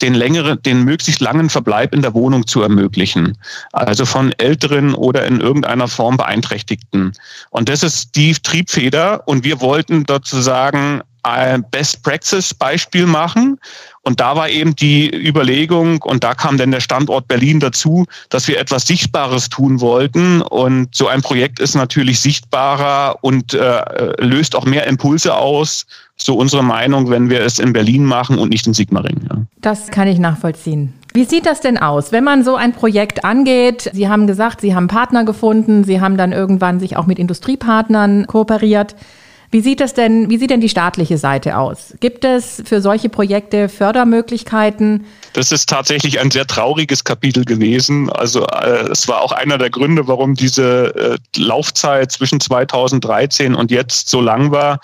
den 0.01 0.13
längeren, 0.13 0.61
den 0.63 0.83
möglichst 0.83 1.21
langen 1.21 1.49
Verbleib 1.49 1.93
in 1.93 2.01
der 2.01 2.13
Wohnung 2.13 2.47
zu 2.47 2.61
ermöglichen. 2.61 3.37
Also 3.73 4.05
von 4.05 4.33
älteren 4.37 4.93
oder 4.93 5.25
in 5.25 5.41
irgendeiner 5.41 5.87
Form 5.87 6.17
Beeinträchtigten. 6.17 7.13
Und 7.49 7.69
das 7.69 7.83
ist 7.83 8.15
die 8.15 8.33
Triebfeder. 8.33 9.27
Und 9.27 9.43
wir 9.43 9.61
wollten 9.61 10.05
sozusagen 10.07 11.01
ein 11.23 11.63
Best 11.69 12.03
Practice 12.03 12.53
Beispiel 12.53 13.05
machen. 13.05 13.59
Und 14.01 14.19
da 14.19 14.35
war 14.35 14.49
eben 14.49 14.75
die 14.75 15.13
Überlegung, 15.13 16.01
und 16.01 16.23
da 16.23 16.33
kam 16.33 16.57
dann 16.57 16.71
der 16.71 16.79
Standort 16.79 17.27
Berlin 17.27 17.59
dazu, 17.59 18.05
dass 18.29 18.47
wir 18.47 18.59
etwas 18.59 18.87
Sichtbares 18.87 19.49
tun 19.49 19.81
wollten. 19.81 20.41
Und 20.41 20.95
so 20.95 21.07
ein 21.07 21.21
Projekt 21.21 21.59
ist 21.59 21.75
natürlich 21.75 22.19
sichtbarer 22.19 23.17
und 23.21 23.53
äh, 23.53 24.13
löst 24.23 24.55
auch 24.55 24.65
mehr 24.65 24.87
Impulse 24.87 25.35
aus 25.35 25.85
so 26.21 26.35
unsere 26.35 26.63
Meinung, 26.63 27.09
wenn 27.09 27.29
wir 27.29 27.41
es 27.41 27.59
in 27.59 27.73
Berlin 27.73 28.03
machen 28.03 28.37
und 28.37 28.49
nicht 28.49 28.67
in 28.67 28.73
Sigmaringen. 28.73 29.27
Ja. 29.29 29.41
Das 29.61 29.87
kann 29.87 30.07
ich 30.07 30.19
nachvollziehen. 30.19 30.93
Wie 31.13 31.23
sieht 31.23 31.45
das 31.45 31.59
denn 31.59 31.77
aus, 31.77 32.11
wenn 32.11 32.23
man 32.23 32.43
so 32.43 32.55
ein 32.55 32.73
Projekt 32.73 33.25
angeht? 33.25 33.89
Sie 33.93 34.09
haben 34.09 34.27
gesagt, 34.27 34.61
Sie 34.61 34.75
haben 34.75 34.87
Partner 34.87 35.23
gefunden, 35.23 35.83
Sie 35.83 36.01
haben 36.01 36.17
dann 36.17 36.31
irgendwann 36.31 36.79
sich 36.79 36.97
auch 36.97 37.07
mit 37.07 37.17
Industriepartnern 37.17 38.27
kooperiert. 38.27 38.95
Wie 39.51 39.61
sieht 39.61 39.79
das 39.79 39.93
denn, 39.95 40.29
wie 40.29 40.37
sieht 40.37 40.51
denn 40.51 40.61
die 40.61 40.69
staatliche 40.69 41.17
Seite 41.17 41.57
aus? 41.57 41.95
Gibt 41.99 42.23
es 42.23 42.61
für 42.65 42.81
solche 42.81 43.09
Projekte 43.09 43.67
Fördermöglichkeiten? 43.67 45.05
Das 45.33 45.51
ist 45.51 45.67
tatsächlich 45.69 46.19
ein 46.19 46.29
sehr 46.29 46.45
trauriges 46.45 47.03
Kapitel 47.03 47.45
gewesen. 47.45 48.09
Also 48.11 48.45
äh, 48.45 48.89
es 48.91 49.07
war 49.07 49.21
auch 49.21 49.31
einer 49.31 49.57
der 49.57 49.71
Gründe, 49.71 50.07
warum 50.07 50.35
diese 50.35 51.17
äh, 51.35 51.39
Laufzeit 51.39 52.11
zwischen 52.11 52.39
2013 52.39 53.55
und 53.55 53.71
jetzt 53.71 54.09
so 54.09 54.21
lang 54.21 54.51
war 54.51 54.79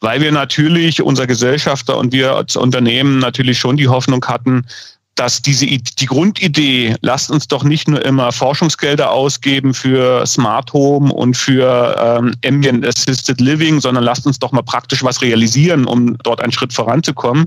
weil 0.00 0.20
wir 0.20 0.32
natürlich, 0.32 1.00
unser 1.00 1.26
Gesellschafter 1.26 1.96
und 1.96 2.12
wir 2.12 2.36
als 2.36 2.56
Unternehmen 2.56 3.18
natürlich 3.20 3.58
schon 3.58 3.78
die 3.78 3.88
Hoffnung 3.88 4.22
hatten, 4.26 4.66
dass 5.14 5.42
diese 5.42 5.66
die 5.66 6.06
Grundidee, 6.06 6.96
lasst 7.00 7.30
uns 7.30 7.46
doch 7.46 7.62
nicht 7.62 7.88
nur 7.88 8.04
immer 8.04 8.32
Forschungsgelder 8.32 9.10
ausgeben 9.10 9.74
für 9.74 10.26
Smart 10.26 10.72
Home 10.72 11.12
und 11.12 11.36
für 11.36 11.96
ähm, 12.00 12.34
Ambient 12.44 12.86
Assisted 12.86 13.40
Living, 13.40 13.80
sondern 13.80 14.04
lasst 14.04 14.26
uns 14.26 14.38
doch 14.38 14.52
mal 14.52 14.62
praktisch 14.62 15.04
was 15.04 15.22
realisieren, 15.22 15.86
um 15.86 16.18
dort 16.18 16.40
einen 16.40 16.52
Schritt 16.52 16.72
voranzukommen. 16.72 17.46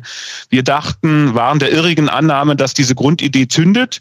Wir 0.49 0.63
dachten, 0.63 1.35
waren 1.35 1.59
der 1.59 1.71
irrigen 1.71 2.09
Annahme, 2.09 2.55
dass 2.55 2.73
diese 2.73 2.95
Grundidee 2.95 3.47
zündet. 3.47 3.99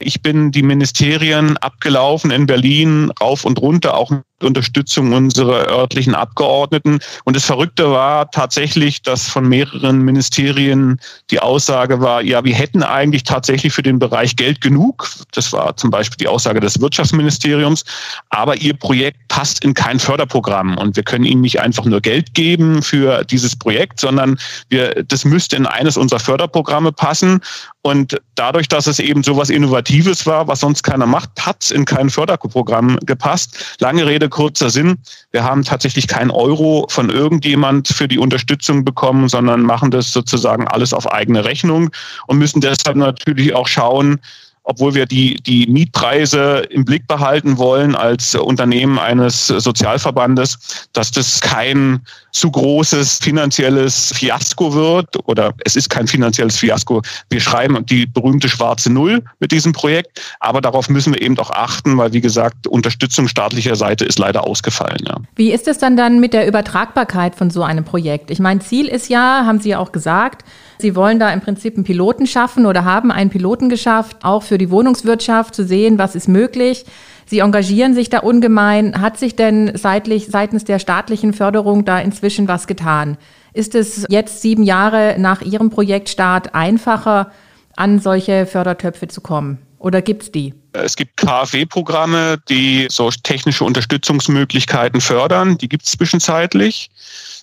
Ich 0.00 0.20
bin 0.20 0.50
die 0.50 0.62
Ministerien 0.62 1.56
abgelaufen 1.58 2.30
in 2.32 2.46
Berlin, 2.46 3.12
rauf 3.20 3.44
und 3.44 3.60
runter, 3.60 3.96
auch 3.96 4.10
Unterstützung 4.42 5.12
unserer 5.12 5.68
örtlichen 5.68 6.14
Abgeordneten. 6.14 6.98
Und 7.24 7.36
das 7.36 7.44
Verrückte 7.44 7.90
war 7.90 8.30
tatsächlich, 8.30 9.02
dass 9.02 9.28
von 9.28 9.48
mehreren 9.48 10.02
Ministerien 10.02 11.00
die 11.30 11.40
Aussage 11.40 12.00
war, 12.00 12.22
ja, 12.22 12.44
wir 12.44 12.54
hätten 12.54 12.82
eigentlich 12.82 13.24
tatsächlich 13.24 13.72
für 13.72 13.82
den 13.82 13.98
Bereich 13.98 14.36
Geld 14.36 14.60
genug. 14.60 15.08
Das 15.32 15.52
war 15.52 15.76
zum 15.76 15.90
Beispiel 15.90 16.16
die 16.18 16.28
Aussage 16.28 16.60
des 16.60 16.80
Wirtschaftsministeriums. 16.80 17.84
Aber 18.30 18.56
Ihr 18.56 18.74
Projekt 18.74 19.28
passt 19.28 19.64
in 19.64 19.74
kein 19.74 19.98
Förderprogramm 19.98 20.76
und 20.78 20.96
wir 20.96 21.02
können 21.02 21.24
Ihnen 21.24 21.40
nicht 21.40 21.60
einfach 21.60 21.84
nur 21.84 22.00
Geld 22.00 22.34
geben 22.34 22.82
für 22.82 23.24
dieses 23.24 23.56
Projekt, 23.56 24.00
sondern 24.00 24.38
wir, 24.68 25.04
das 25.04 25.24
müsste 25.24 25.56
in 25.56 25.66
eines 25.66 25.96
unserer 25.96 26.20
Förderprogramme 26.20 26.92
passen. 26.92 27.40
Und 27.82 28.20
dadurch, 28.34 28.68
dass 28.68 28.86
es 28.86 28.98
eben 28.98 29.22
so 29.22 29.36
was 29.36 29.50
Innovatives 29.50 30.26
war, 30.26 30.48
was 30.48 30.60
sonst 30.60 30.82
keiner 30.82 31.06
macht, 31.06 31.30
hat 31.40 31.62
es 31.62 31.70
in 31.70 31.84
kein 31.84 32.08
Förderprogramm 32.08 32.98
gepasst. 33.04 33.76
Lange 33.78 34.06
Rede, 34.06 34.28
kurzer 34.34 34.68
Sinn. 34.68 34.98
Wir 35.30 35.44
haben 35.44 35.62
tatsächlich 35.62 36.08
keinen 36.08 36.32
Euro 36.32 36.86
von 36.90 37.08
irgendjemand 37.08 37.86
für 37.86 38.08
die 38.08 38.18
Unterstützung 38.18 38.84
bekommen, 38.84 39.28
sondern 39.28 39.62
machen 39.62 39.92
das 39.92 40.12
sozusagen 40.12 40.66
alles 40.66 40.92
auf 40.92 41.10
eigene 41.10 41.44
Rechnung 41.44 41.90
und 42.26 42.38
müssen 42.38 42.60
deshalb 42.60 42.96
natürlich 42.96 43.54
auch 43.54 43.68
schauen, 43.68 44.18
obwohl 44.64 44.94
wir 44.94 45.06
die, 45.06 45.36
die 45.36 45.66
Mietpreise 45.66 46.66
im 46.70 46.84
Blick 46.84 47.06
behalten 47.06 47.58
wollen 47.58 47.94
als 47.94 48.34
Unternehmen 48.34 48.98
eines 48.98 49.46
Sozialverbandes, 49.46 50.88
dass 50.92 51.10
das 51.10 51.40
kein 51.40 52.00
zu 52.32 52.50
großes 52.50 53.18
finanzielles 53.18 54.12
Fiasko 54.14 54.74
wird 54.74 55.16
oder 55.28 55.54
es 55.64 55.76
ist 55.76 55.90
kein 55.90 56.08
finanzielles 56.08 56.56
Fiasko. 56.56 57.02
Wir 57.30 57.40
schreiben 57.40 57.84
die 57.86 58.06
berühmte 58.06 58.48
schwarze 58.48 58.90
Null 58.90 59.22
mit 59.38 59.52
diesem 59.52 59.72
Projekt, 59.72 60.20
aber 60.40 60.60
darauf 60.60 60.88
müssen 60.88 61.14
wir 61.14 61.22
eben 61.22 61.38
auch 61.38 61.50
achten, 61.50 61.96
weil 61.98 62.12
wie 62.12 62.22
gesagt, 62.22 62.66
Unterstützung 62.66 63.28
staatlicher 63.28 63.76
Seite 63.76 64.04
ist 64.04 64.18
leider 64.18 64.44
ausgefallen. 64.44 65.04
Ja. 65.06 65.18
Wie 65.36 65.52
ist 65.52 65.68
es 65.68 65.78
dann 65.78 65.96
dann 65.96 66.20
mit 66.20 66.32
der 66.32 66.48
Übertragbarkeit 66.48 67.34
von 67.34 67.50
so 67.50 67.62
einem 67.62 67.84
Projekt? 67.84 68.30
Ich 68.30 68.40
meine, 68.40 68.60
Ziel 68.60 68.88
ist 68.88 69.08
ja, 69.08 69.44
haben 69.46 69.60
Sie 69.60 69.68
ja 69.68 69.78
auch 69.78 69.92
gesagt, 69.92 70.44
Sie 70.78 70.96
wollen 70.96 71.18
da 71.18 71.32
im 71.32 71.40
Prinzip 71.40 71.74
einen 71.74 71.84
Piloten 71.84 72.26
schaffen 72.26 72.66
oder 72.66 72.84
haben 72.84 73.10
einen 73.10 73.30
Piloten 73.30 73.68
geschafft, 73.68 74.18
auch 74.22 74.42
für 74.42 74.58
die 74.58 74.70
Wohnungswirtschaft 74.70 75.54
zu 75.54 75.64
sehen, 75.64 75.98
was 75.98 76.14
ist 76.14 76.28
möglich. 76.28 76.84
Sie 77.26 77.38
engagieren 77.38 77.94
sich 77.94 78.10
da 78.10 78.18
ungemein. 78.18 79.00
Hat 79.00 79.18
sich 79.18 79.36
denn 79.36 79.72
seitlich, 79.76 80.26
seitens 80.26 80.64
der 80.64 80.78
staatlichen 80.78 81.32
Förderung 81.32 81.84
da 81.84 81.98
inzwischen 81.98 82.48
was 82.48 82.66
getan? 82.66 83.16
Ist 83.52 83.74
es 83.74 84.04
jetzt 84.08 84.42
sieben 84.42 84.64
Jahre 84.64 85.16
nach 85.18 85.40
Ihrem 85.40 85.70
Projektstart 85.70 86.54
einfacher, 86.54 87.30
an 87.76 87.98
solche 87.98 88.46
Fördertöpfe 88.46 89.08
zu 89.08 89.20
kommen? 89.20 89.58
Oder 89.78 90.00
gibt 90.00 90.22
es 90.22 90.32
die? 90.32 90.54
Es 90.72 90.96
gibt 90.96 91.16
KfW-Programme, 91.18 92.38
die 92.48 92.86
so 92.90 93.10
technische 93.10 93.64
Unterstützungsmöglichkeiten 93.64 95.00
fördern. 95.00 95.58
Die 95.58 95.68
gibt 95.68 95.84
es 95.84 95.92
zwischenzeitlich. 95.92 96.90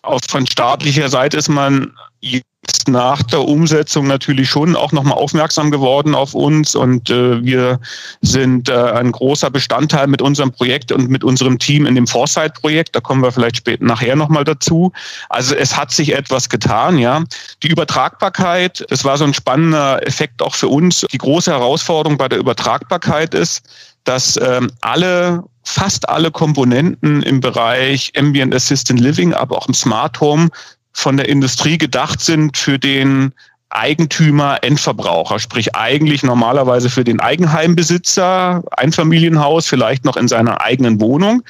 Auch 0.02 0.20
von 0.28 0.48
staatlicher 0.48 1.10
Seite 1.10 1.38
ist 1.38 1.50
man 1.50 1.94
jetzt 2.22 2.88
nach 2.88 3.24
der 3.24 3.42
Umsetzung 3.42 4.08
natürlich 4.08 4.50
schon 4.50 4.76
auch 4.76 4.92
nochmal 4.92 5.18
aufmerksam 5.18 5.72
geworden 5.72 6.16
auf 6.16 6.34
uns 6.34 6.76
und 6.76 7.10
äh, 7.10 7.44
wir 7.44 7.80
sind 8.22 8.70
äh, 8.70 8.74
ein 8.74 9.12
großer 9.12 9.50
Bestandteil 9.50 10.08
mit 10.08 10.22
unserem 10.22 10.52
Projekt 10.52 10.92
und 10.92 11.10
mit 11.10 11.24
unserem 11.24 11.60
Team 11.60 11.86
in 11.86 11.96
dem 11.96 12.08
Foresight-Projekt. 12.08 12.96
Da 12.96 13.00
kommen 13.00 13.24
wir 13.24 13.32
vielleicht 13.32 13.58
später 13.58 13.84
nachher 13.84 14.16
nochmal 14.16 14.44
dazu. 14.44 14.92
Also 15.30 15.56
es 15.56 15.76
hat 15.76 15.92
sich 15.92 16.14
etwas 16.14 16.50
getan, 16.50 16.98
ja. 16.98 17.24
Die 17.64 17.70
Übertragbarkeit, 17.70 18.86
das 18.90 19.04
war 19.04 19.18
so 19.18 19.24
ein 19.24 19.34
spannender 19.34 20.06
Effekt 20.06 20.42
auch 20.42 20.56
für 20.56 20.68
uns. 20.68 21.06
Die 21.12 21.18
große 21.18 21.52
Herausforderung 21.52 22.18
bei 22.18 22.28
der 22.28 22.40
Übertragbarkeit 22.40 23.34
ist, 23.34 23.64
dass 24.04 24.38
ähm, 24.38 24.72
alle 24.82 25.44
fast 25.64 26.10
alle 26.10 26.32
Komponenten 26.32 27.22
im 27.22 27.40
Bereich 27.40 28.12
Ambient 28.18 28.54
Assistant 28.54 29.00
Living, 29.00 29.34
aber 29.34 29.58
auch 29.58 29.68
im 29.68 29.74
Smart 29.74 30.20
Home 30.20 30.50
von 30.94 31.18
der 31.18 31.30
Industrie 31.30 31.78
gedacht 31.78 32.22
sind 32.22 32.58
für 32.58 32.80
den 32.80 33.34
Eigentümer, 33.70 34.60
Endverbraucher, 34.64 35.40
sprich 35.40 35.76
eigentlich 35.76 36.24
normalerweise 36.24 36.90
für 36.90 37.04
den 37.04 37.20
Eigenheimbesitzer, 37.20 38.64
Einfamilienhaus, 38.72 39.66
vielleicht 39.68 40.04
noch 40.04 40.18
in 40.18 40.28
seiner 40.28 40.62
eigenen 40.62 41.00
Wohnung, 41.00 41.44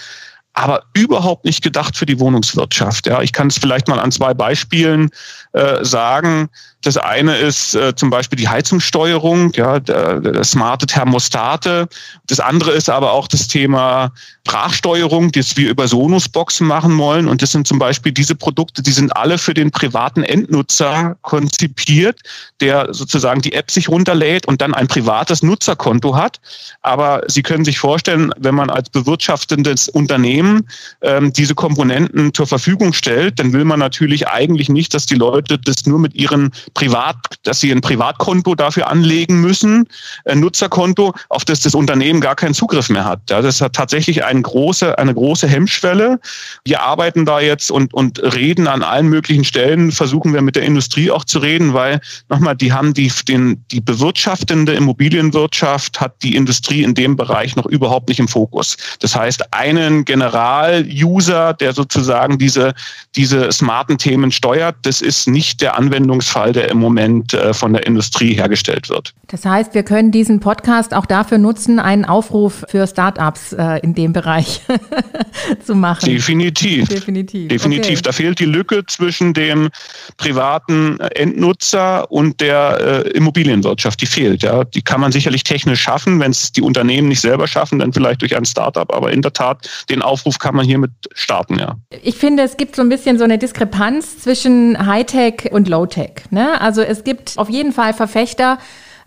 aber 0.53 0.83
überhaupt 0.93 1.45
nicht 1.45 1.63
gedacht 1.63 1.97
für 1.97 2.05
die 2.05 2.19
Wohnungswirtschaft. 2.19 3.07
Ja, 3.07 3.21
ich 3.21 3.33
kann 3.33 3.47
es 3.47 3.57
vielleicht 3.57 3.87
mal 3.87 3.99
an 3.99 4.11
zwei 4.11 4.33
Beispielen 4.33 5.09
äh, 5.53 5.83
sagen. 5.83 6.49
Das 6.83 6.97
eine 6.97 7.37
ist 7.37 7.73
äh, 7.73 7.95
zum 7.95 8.09
Beispiel 8.09 8.37
die 8.37 8.49
Heizungssteuerung, 8.49 9.53
ja, 9.53 9.79
der, 9.79 10.19
der 10.19 10.43
smarte 10.43 10.85
Thermostate. 10.85 11.87
Das 12.27 12.39
andere 12.39 12.71
ist 12.71 12.89
aber 12.89 13.13
auch 13.13 13.27
das 13.27 13.47
Thema 13.47 14.11
Sprachsteuerung, 14.45 15.31
das 15.31 15.55
wir 15.55 15.69
über 15.69 15.87
Sonos-Boxen 15.87 16.67
machen 16.67 16.97
wollen. 16.97 17.27
Und 17.27 17.41
das 17.41 17.51
sind 17.51 17.67
zum 17.67 17.79
Beispiel 17.79 18.11
diese 18.11 18.35
Produkte, 18.35 18.81
die 18.81 18.91
sind 18.91 19.15
alle 19.15 19.37
für 19.37 19.53
den 19.53 19.71
privaten 19.71 20.23
Endnutzer 20.23 21.15
konzipiert, 21.21 22.19
der 22.59 22.93
sozusagen 22.93 23.41
die 23.41 23.53
App 23.53 23.71
sich 23.71 23.87
runterlädt 23.87 24.47
und 24.47 24.61
dann 24.61 24.73
ein 24.73 24.87
privates 24.87 25.43
Nutzerkonto 25.43 26.15
hat. 26.15 26.39
Aber 26.81 27.21
Sie 27.27 27.43
können 27.43 27.63
sich 27.63 27.79
vorstellen, 27.79 28.33
wenn 28.37 28.55
man 28.55 28.69
als 28.69 28.89
bewirtschaftendes 28.89 29.89
Unternehmen 29.89 30.67
ähm, 31.01 31.31
diese 31.31 31.55
Komponenten 31.55 32.33
zur 32.33 32.47
Verfügung 32.47 32.93
stellt, 32.93 33.39
dann 33.39 33.53
will 33.53 33.63
man 33.63 33.79
natürlich 33.79 34.27
eigentlich 34.27 34.69
nicht, 34.69 34.93
dass 34.93 35.05
die 35.05 35.15
Leute 35.15 35.59
das 35.59 35.85
nur 35.85 35.99
mit 35.99 36.15
ihren 36.15 36.51
Privat, 36.73 37.15
dass 37.43 37.59
sie 37.59 37.71
ein 37.71 37.81
Privatkonto 37.81 38.55
dafür 38.55 38.89
anlegen 38.89 39.39
müssen, 39.39 39.87
ein 40.25 40.39
Nutzerkonto, 40.39 41.13
auf 41.29 41.45
das 41.45 41.61
das 41.61 41.75
Unternehmen 41.75 42.21
gar 42.21 42.35
keinen 42.35 42.53
Zugriff 42.53 42.89
mehr 42.89 43.05
hat. 43.05 43.29
Ja, 43.29 43.41
das 43.41 43.61
hat 43.61 43.73
tatsächlich 43.73 44.23
eine 44.31 44.41
große, 44.41 44.97
eine 44.97 45.13
große 45.13 45.47
Hemmschwelle. 45.47 46.19
Wir 46.65 46.81
arbeiten 46.81 47.25
da 47.25 47.39
jetzt 47.39 47.69
und, 47.69 47.93
und 47.93 48.19
reden 48.35 48.67
an 48.67 48.81
allen 48.81 49.07
möglichen 49.07 49.43
Stellen, 49.43 49.91
versuchen 49.91 50.33
wir 50.33 50.41
mit 50.41 50.55
der 50.55 50.63
Industrie 50.63 51.11
auch 51.11 51.25
zu 51.25 51.39
reden, 51.39 51.73
weil 51.73 51.99
nochmal, 52.29 52.55
die 52.55 52.73
haben 52.73 52.93
die, 52.93 53.11
den, 53.27 53.63
die 53.71 53.81
bewirtschaftende 53.81 54.73
Immobilienwirtschaft 54.73 56.01
hat 56.01 56.15
die 56.23 56.35
Industrie 56.35 56.83
in 56.83 56.95
dem 56.95 57.15
Bereich 57.15 57.55
noch 57.55 57.65
überhaupt 57.65 58.09
nicht 58.09 58.19
im 58.19 58.27
Fokus. 58.27 58.77
Das 58.99 59.15
heißt, 59.15 59.53
einen 59.53 60.05
General-User, 60.05 61.53
der 61.53 61.73
sozusagen 61.73 62.37
diese, 62.37 62.73
diese 63.15 63.51
smarten 63.51 63.97
Themen 63.97 64.31
steuert, 64.31 64.77
das 64.83 65.01
ist 65.01 65.27
nicht 65.27 65.61
der 65.61 65.77
Anwendungsfall, 65.77 66.53
der 66.53 66.69
im 66.69 66.79
Moment 66.79 67.33
äh, 67.33 67.53
von 67.53 67.73
der 67.73 67.85
Industrie 67.85 68.33
hergestellt 68.33 68.89
wird. 68.89 69.13
Das 69.27 69.45
heißt, 69.45 69.73
wir 69.73 69.83
können 69.83 70.11
diesen 70.11 70.39
Podcast 70.39 70.93
auch 70.93 71.05
dafür 71.05 71.37
nutzen, 71.37 71.79
einen 71.79 72.05
Aufruf 72.05 72.65
für 72.67 72.87
Startups 72.87 73.53
äh, 73.53 73.79
in 73.79 73.93
dem 73.93 74.13
Bereich 74.13 74.20
zu 75.65 75.75
machen. 75.75 76.05
Definitiv. 76.05 76.87
Definitiv. 76.87 77.47
Definitiv. 77.49 77.99
Okay. 77.99 78.01
Da 78.03 78.11
fehlt 78.11 78.39
die 78.39 78.45
Lücke 78.45 78.85
zwischen 78.85 79.33
dem 79.33 79.69
privaten 80.17 80.99
Endnutzer 80.99 82.11
und 82.11 82.41
der 82.41 83.05
äh, 83.05 83.09
Immobilienwirtschaft. 83.11 84.01
Die 84.01 84.05
fehlt. 84.05 84.43
Ja. 84.43 84.63
Die 84.63 84.81
kann 84.81 85.01
man 85.01 85.11
sicherlich 85.11 85.43
technisch 85.43 85.81
schaffen, 85.81 86.19
wenn 86.19 86.31
es 86.31 86.51
die 86.51 86.61
Unternehmen 86.61 87.07
nicht 87.07 87.21
selber 87.21 87.47
schaffen, 87.47 87.79
dann 87.79 87.93
vielleicht 87.93 88.21
durch 88.21 88.35
ein 88.35 88.45
Startup. 88.45 88.93
Aber 88.93 89.11
in 89.11 89.21
der 89.21 89.33
Tat, 89.33 89.67
den 89.89 90.01
Aufruf 90.01 90.39
kann 90.39 90.55
man 90.55 90.65
hiermit 90.65 90.91
starten. 91.13 91.59
Ja. 91.59 91.77
Ich 92.03 92.15
finde, 92.15 92.43
es 92.43 92.57
gibt 92.57 92.75
so 92.75 92.81
ein 92.81 92.89
bisschen 92.89 93.17
so 93.17 93.23
eine 93.23 93.37
Diskrepanz 93.37 94.19
zwischen 94.19 94.85
Hightech 94.85 95.51
und 95.51 95.67
Low-Tech. 95.67 96.23
Ne? 96.29 96.59
Also 96.61 96.81
es 96.81 97.03
gibt 97.03 97.33
auf 97.37 97.49
jeden 97.49 97.71
Fall 97.71 97.93
Verfechter, 97.93 98.57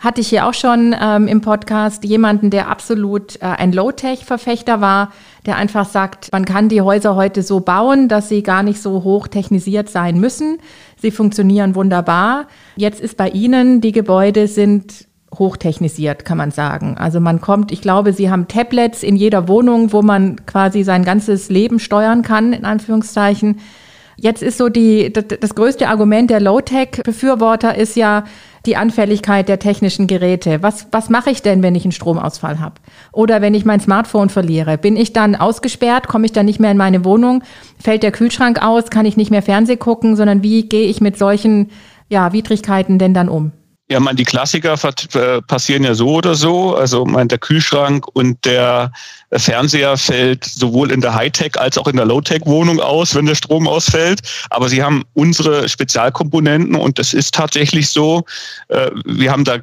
hatte 0.05 0.21
ich 0.21 0.29
hier 0.29 0.47
auch 0.47 0.53
schon 0.55 0.95
ähm, 1.01 1.27
im 1.27 1.41
Podcast 1.41 2.05
jemanden, 2.05 2.51
der 2.51 2.69
absolut 2.69 3.37
äh, 3.37 3.47
ein 3.47 3.73
Low-Tech-Verfechter 3.73 4.83
war, 4.83 5.13
der 5.47 5.57
einfach 5.57 5.89
sagt, 5.89 6.31
man 6.31 6.45
kann 6.45 6.69
die 6.69 6.83
Häuser 6.83 7.17
heute 7.17 7.43
so 7.43 7.61
bauen, 7.61 8.09
dass 8.09 8.29
sie 8.29 8.43
gar 8.43 8.63
nicht 8.63 8.83
so 8.83 9.03
hoch 9.03 9.29
technisiert 9.29 9.89
sein 9.89 10.21
müssen. 10.21 10.59
Sie 11.01 11.11
funktionieren 11.11 11.75
wunderbar. 11.75 12.47
Jetzt 12.77 13.01
ist 13.01 13.17
bei 13.17 13.31
Ihnen, 13.31 13.81
die 13.81 13.93
Gebäude 13.93 14.47
sind 14.47 15.07
hochtechnisiert, 15.39 16.25
kann 16.25 16.39
man 16.39 16.51
sagen. 16.51 16.97
Also 16.99 17.19
man 17.19 17.41
kommt, 17.41 17.73
ich 17.73 17.81
glaube, 17.81 18.13
Sie 18.13 18.31
haben 18.31 18.47
Tablets 18.47 19.03
in 19.03 19.17
jeder 19.17 19.49
Wohnung, 19.49 19.93
wo 19.93 20.03
man 20.03 20.45
quasi 20.47 20.83
sein 20.83 21.05
ganzes 21.05 21.49
Leben 21.49 21.79
steuern 21.79 22.23
kann, 22.23 22.53
in 22.53 22.65
Anführungszeichen. 22.65 23.59
Jetzt 24.17 24.43
ist 24.43 24.59
so 24.59 24.69
die, 24.69 25.13
das, 25.13 25.25
das 25.41 25.55
größte 25.55 25.89
Argument 25.89 26.31
der 26.31 26.41
Low-Tech-Befürworter 26.41 27.75
ist 27.77 27.97
ja 27.97 28.25
die 28.67 28.77
Anfälligkeit 28.77 29.49
der 29.49 29.59
technischen 29.59 30.07
Geräte. 30.07 30.63
Was, 30.63 30.87
was 30.91 31.11
mache 31.11 31.31
ich 31.31 31.43
denn, 31.43 31.63
wenn 31.63 31.75
ich 31.75 31.85
einen 31.85 31.93
Stromausfall 31.93 32.61
habe? 32.61 32.77
Oder 33.13 33.43
wenn 33.43 33.55
ich 33.55 33.65
mein 33.65 33.81
Smartphone 33.81 34.31
verliere? 34.31 34.79
Bin 34.79 34.97
ich 34.97 35.13
dann 35.13 35.37
ausgesperrt? 35.37 36.09
Komme 36.09 36.27
ich 36.27 36.33
dann 36.33 36.47
nicht 36.47 36.61
mehr 36.61 36.71
in 36.71 36.77
meine 36.77 37.05
Wohnung? 37.05 37.43
Fällt 37.79 38.03
der 38.03 38.13
Kühlschrank 38.13 38.63
aus? 38.63 38.91
Kann 38.91 39.07
ich 39.07 39.17
nicht 39.17 39.31
mehr 39.31 39.43
Fernseh 39.43 39.77
gucken? 39.77 40.17
Sondern 40.17 40.43
wie 40.43 40.69
gehe 40.69 40.87
ich 40.87 41.01
mit 41.01 41.19
solchen 41.19 41.71
ja, 42.09 42.33
Widrigkeiten 42.33 42.99
denn 42.99 43.15
dann 43.15 43.29
um? 43.29 43.53
Ja, 43.91 44.01
man, 44.01 44.17
die 44.17 44.25
Klassiker 44.25 44.79
äh, 45.13 45.43
passieren 45.43 45.85
ja 45.85 45.95
so 45.95 46.15
oder 46.15 46.35
so. 46.35 46.75
Also 46.75 47.05
mein, 47.05 47.29
der 47.29 47.37
Kühlschrank 47.37 48.07
und 48.15 48.43
der 48.47 48.91
Fernseher 49.31 49.99
fällt 49.99 50.47
sowohl 50.47 50.91
in 50.91 51.03
der 51.03 51.15
Hightech 51.15 51.61
als 51.61 51.77
auch 51.77 51.87
in 51.87 51.97
der 51.97 52.07
Low-Tech-Wohnung 52.07 52.81
aus, 52.81 53.15
wenn 53.15 53.27
der 53.27 53.35
Strom 53.35 53.69
ausfällt. 53.69 54.23
Aber 54.49 54.71
sie 54.71 54.83
haben 54.83 55.05
unsere 55.13 55.69
Spezialkomponenten 55.69 56.77
und 56.77 56.99
das 56.99 57.13
ist 57.13 57.35
tatsächlich 57.35 57.91
so. 57.91 58.25
Äh, 58.69 58.91
wir 59.05 59.31
haben 59.31 59.45
da 59.45 59.59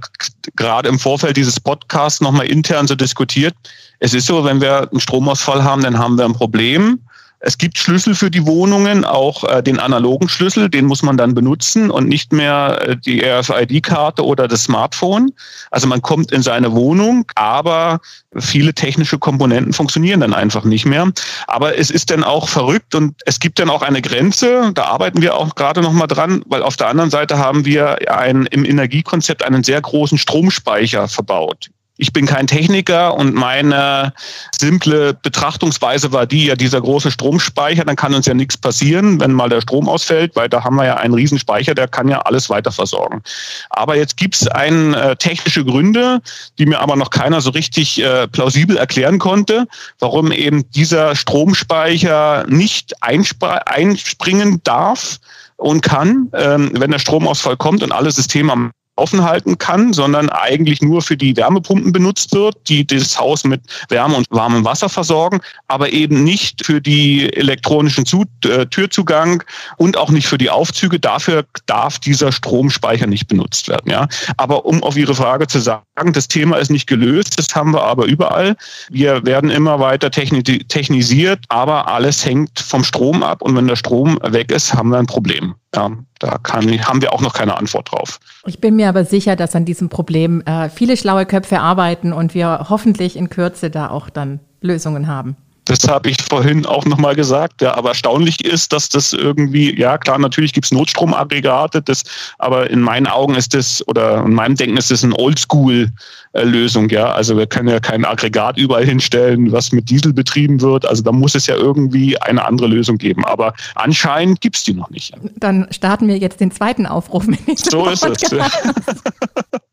gerade 0.55 0.87
im 0.87 0.99
Vorfeld 0.99 1.35
dieses 1.35 1.59
Podcasts 1.59 2.21
nochmal 2.21 2.45
intern 2.45 2.87
so 2.87 2.93
diskutiert. 2.93 3.55
Es 3.97 4.13
ist 4.13 4.27
so, 4.27 4.43
wenn 4.43 4.61
wir 4.61 4.87
einen 4.91 4.99
Stromausfall 4.99 5.63
haben, 5.63 5.81
dann 5.81 5.97
haben 5.97 6.19
wir 6.19 6.25
ein 6.25 6.33
Problem. 6.33 6.99
Es 7.43 7.57
gibt 7.57 7.79
Schlüssel 7.79 8.13
für 8.13 8.29
die 8.29 8.45
Wohnungen, 8.45 9.03
auch 9.03 9.43
äh, 9.43 9.63
den 9.63 9.79
analogen 9.79 10.29
Schlüssel, 10.29 10.69
den 10.69 10.85
muss 10.85 11.01
man 11.01 11.17
dann 11.17 11.33
benutzen 11.33 11.89
und 11.89 12.07
nicht 12.07 12.31
mehr 12.31 12.79
äh, 12.87 12.95
die 12.95 13.25
RFID-Karte 13.25 14.23
oder 14.23 14.47
das 14.47 14.65
Smartphone. 14.65 15.31
Also 15.71 15.87
man 15.87 16.03
kommt 16.03 16.31
in 16.31 16.43
seine 16.43 16.73
Wohnung, 16.73 17.25
aber 17.33 17.99
viele 18.37 18.75
technische 18.75 19.17
Komponenten 19.17 19.73
funktionieren 19.73 20.19
dann 20.19 20.35
einfach 20.35 20.65
nicht 20.65 20.85
mehr. 20.85 21.11
Aber 21.47 21.77
es 21.79 21.89
ist 21.89 22.11
dann 22.11 22.23
auch 22.23 22.47
verrückt 22.47 22.93
und 22.93 23.15
es 23.25 23.39
gibt 23.39 23.57
dann 23.57 23.71
auch 23.71 23.81
eine 23.81 24.03
Grenze. 24.03 24.71
Da 24.75 24.83
arbeiten 24.83 25.23
wir 25.23 25.35
auch 25.35 25.55
gerade 25.55 25.81
noch 25.81 25.93
mal 25.93 26.07
dran, 26.07 26.43
weil 26.45 26.61
auf 26.61 26.77
der 26.77 26.89
anderen 26.89 27.09
Seite 27.09 27.39
haben 27.39 27.65
wir 27.65 28.13
ein, 28.15 28.45
im 28.45 28.65
Energiekonzept 28.65 29.43
einen 29.43 29.63
sehr 29.63 29.81
großen 29.81 30.19
Stromspeicher 30.19 31.07
verbaut. 31.07 31.71
Ich 32.01 32.13
bin 32.13 32.25
kein 32.25 32.47
Techniker 32.47 33.13
und 33.13 33.35
meine 33.35 34.11
simple 34.57 35.13
Betrachtungsweise 35.13 36.11
war 36.11 36.25
die, 36.25 36.47
ja, 36.47 36.55
dieser 36.55 36.81
große 36.81 37.11
Stromspeicher, 37.11 37.85
dann 37.85 37.95
kann 37.95 38.15
uns 38.15 38.25
ja 38.25 38.33
nichts 38.33 38.57
passieren, 38.57 39.19
wenn 39.19 39.33
mal 39.33 39.49
der 39.49 39.61
Strom 39.61 39.87
ausfällt, 39.87 40.35
weil 40.35 40.49
da 40.49 40.63
haben 40.63 40.77
wir 40.77 40.85
ja 40.85 40.97
einen 40.97 41.13
Riesenspeicher, 41.13 41.75
der 41.75 41.87
kann 41.87 42.07
ja 42.07 42.21
alles 42.21 42.49
weiter 42.49 42.71
versorgen. 42.71 43.21
Aber 43.69 43.95
jetzt 43.97 44.17
gibt 44.17 44.33
es 44.33 44.47
äh, 44.47 45.15
technische 45.17 45.63
Gründe, 45.63 46.21
die 46.57 46.65
mir 46.65 46.79
aber 46.79 46.95
noch 46.95 47.11
keiner 47.11 47.39
so 47.39 47.51
richtig 47.51 48.01
äh, 48.01 48.27
plausibel 48.27 48.77
erklären 48.77 49.19
konnte, 49.19 49.67
warum 49.99 50.31
eben 50.31 50.67
dieser 50.71 51.15
Stromspeicher 51.15 52.45
nicht 52.47 52.95
einspringen 53.03 54.59
darf 54.63 55.19
und 55.57 55.81
kann, 55.81 56.31
ähm, 56.33 56.71
wenn 56.73 56.89
der 56.89 56.97
Stromausfall 56.97 57.57
kommt 57.57 57.83
und 57.83 57.91
alle 57.91 58.09
Systeme 58.09 58.51
am 58.53 58.71
offen 58.95 59.23
halten 59.23 59.57
kann, 59.57 59.93
sondern 59.93 60.29
eigentlich 60.29 60.81
nur 60.81 61.01
für 61.01 61.17
die 61.17 61.35
Wärmepumpen 61.35 61.91
benutzt 61.91 62.33
wird, 62.33 62.55
die 62.67 62.85
das 62.85 63.19
Haus 63.19 63.43
mit 63.43 63.61
Wärme 63.89 64.15
und 64.15 64.27
warmem 64.29 64.65
Wasser 64.65 64.89
versorgen, 64.89 65.39
aber 65.67 65.91
eben 65.91 66.23
nicht 66.23 66.65
für 66.65 66.81
die 66.81 67.31
elektronischen 67.33 68.05
Zu 68.05 68.25
äh, 68.45 68.65
Türzugang 68.65 69.43
und 69.77 69.97
auch 69.97 70.09
nicht 70.09 70.27
für 70.27 70.37
die 70.37 70.49
Aufzüge. 70.49 70.99
Dafür 70.99 71.45
darf 71.65 71.99
dieser 71.99 72.31
Stromspeicher 72.31 73.07
nicht 73.07 73.27
benutzt 73.27 73.69
werden. 73.69 73.89
Ja? 73.89 74.07
Aber 74.37 74.65
um 74.65 74.83
auf 74.83 74.97
Ihre 74.97 75.15
Frage 75.15 75.47
zu 75.47 75.59
sagen, 75.59 76.13
das 76.13 76.27
Thema 76.27 76.57
ist 76.57 76.69
nicht 76.69 76.87
gelöst, 76.87 77.39
das 77.39 77.55
haben 77.55 77.73
wir 77.73 77.83
aber 77.83 78.05
überall. 78.05 78.55
Wir 78.89 79.25
werden 79.25 79.49
immer 79.49 79.79
weiter 79.79 80.11
technisiert, 80.11 81.39
aber 81.47 81.87
alles 81.87 82.25
hängt 82.25 82.59
vom 82.59 82.83
Strom 82.83 83.23
ab 83.23 83.41
und 83.41 83.55
wenn 83.55 83.67
der 83.67 83.75
Strom 83.75 84.19
weg 84.23 84.51
ist, 84.51 84.73
haben 84.73 84.89
wir 84.89 84.99
ein 84.99 85.07
Problem. 85.07 85.55
Ja, 85.73 85.89
da 86.19 86.37
kann, 86.37 86.69
haben 86.85 87.01
wir 87.01 87.13
auch 87.13 87.21
noch 87.21 87.33
keine 87.33 87.55
Antwort 87.55 87.91
drauf. 87.91 88.19
Ich 88.45 88.59
bin 88.59 88.75
mir 88.75 88.80
aber 88.89 89.05
sicher, 89.05 89.35
dass 89.35 89.55
an 89.55 89.65
diesem 89.65 89.89
Problem 89.89 90.41
äh, 90.45 90.69
viele 90.69 90.97
schlaue 90.97 91.25
Köpfe 91.25 91.59
arbeiten 91.59 92.13
und 92.13 92.33
wir 92.33 92.67
hoffentlich 92.69 93.15
in 93.15 93.29
Kürze 93.29 93.69
da 93.69 93.89
auch 93.89 94.09
dann 94.09 94.39
Lösungen 94.61 95.07
haben. 95.07 95.35
Das 95.65 95.87
habe 95.87 96.09
ich 96.09 96.17
vorhin 96.21 96.65
auch 96.65 96.85
nochmal 96.85 97.15
gesagt. 97.15 97.61
Ja, 97.61 97.75
aber 97.75 97.89
erstaunlich 97.89 98.43
ist, 98.43 98.73
dass 98.73 98.89
das 98.89 99.13
irgendwie, 99.13 99.77
ja 99.79 99.97
klar, 99.97 100.17
natürlich 100.17 100.53
gibt 100.53 100.65
es 100.65 100.71
Notstromaggregate, 100.71 101.81
das, 101.81 102.03
aber 102.39 102.69
in 102.69 102.81
meinen 102.81 103.05
Augen 103.05 103.35
ist 103.35 103.53
das, 103.53 103.87
oder 103.87 104.25
in 104.25 104.33
meinem 104.33 104.55
Denken 104.55 104.77
ist 104.77 104.89
das 104.89 105.03
eine 105.03 105.15
Oldschool-Lösung. 105.15 106.89
Ja, 106.89 107.11
also 107.11 107.37
wir 107.37 107.45
können 107.45 107.69
ja 107.69 107.79
kein 107.79 108.05
Aggregat 108.05 108.57
überall 108.57 108.85
hinstellen, 108.85 109.51
was 109.51 109.71
mit 109.71 109.89
Diesel 109.89 110.13
betrieben 110.13 110.61
wird. 110.61 110.85
Also 110.85 111.03
da 111.03 111.11
muss 111.11 111.35
es 111.35 111.45
ja 111.45 111.55
irgendwie 111.55 112.19
eine 112.19 112.43
andere 112.43 112.67
Lösung 112.67 112.97
geben. 112.97 113.23
Aber 113.25 113.53
anscheinend 113.75 114.41
gibt 114.41 114.55
es 114.55 114.63
die 114.63 114.73
noch 114.73 114.89
nicht. 114.89 115.13
Dann 115.37 115.67
starten 115.71 116.07
wir 116.07 116.17
jetzt 116.17 116.39
den 116.39 116.51
zweiten 116.51 116.87
Aufruf. 116.87 117.25
So 117.55 117.87
ist 117.87 118.03
es. 118.03 118.31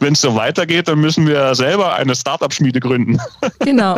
Wenn 0.00 0.14
es 0.14 0.20
so 0.20 0.34
weitergeht, 0.34 0.88
dann 0.88 1.00
müssen 1.00 1.26
wir 1.26 1.54
selber 1.54 1.94
eine 1.94 2.14
Startup-Schmiede 2.14 2.80
gründen. 2.80 3.18
Genau. 3.60 3.96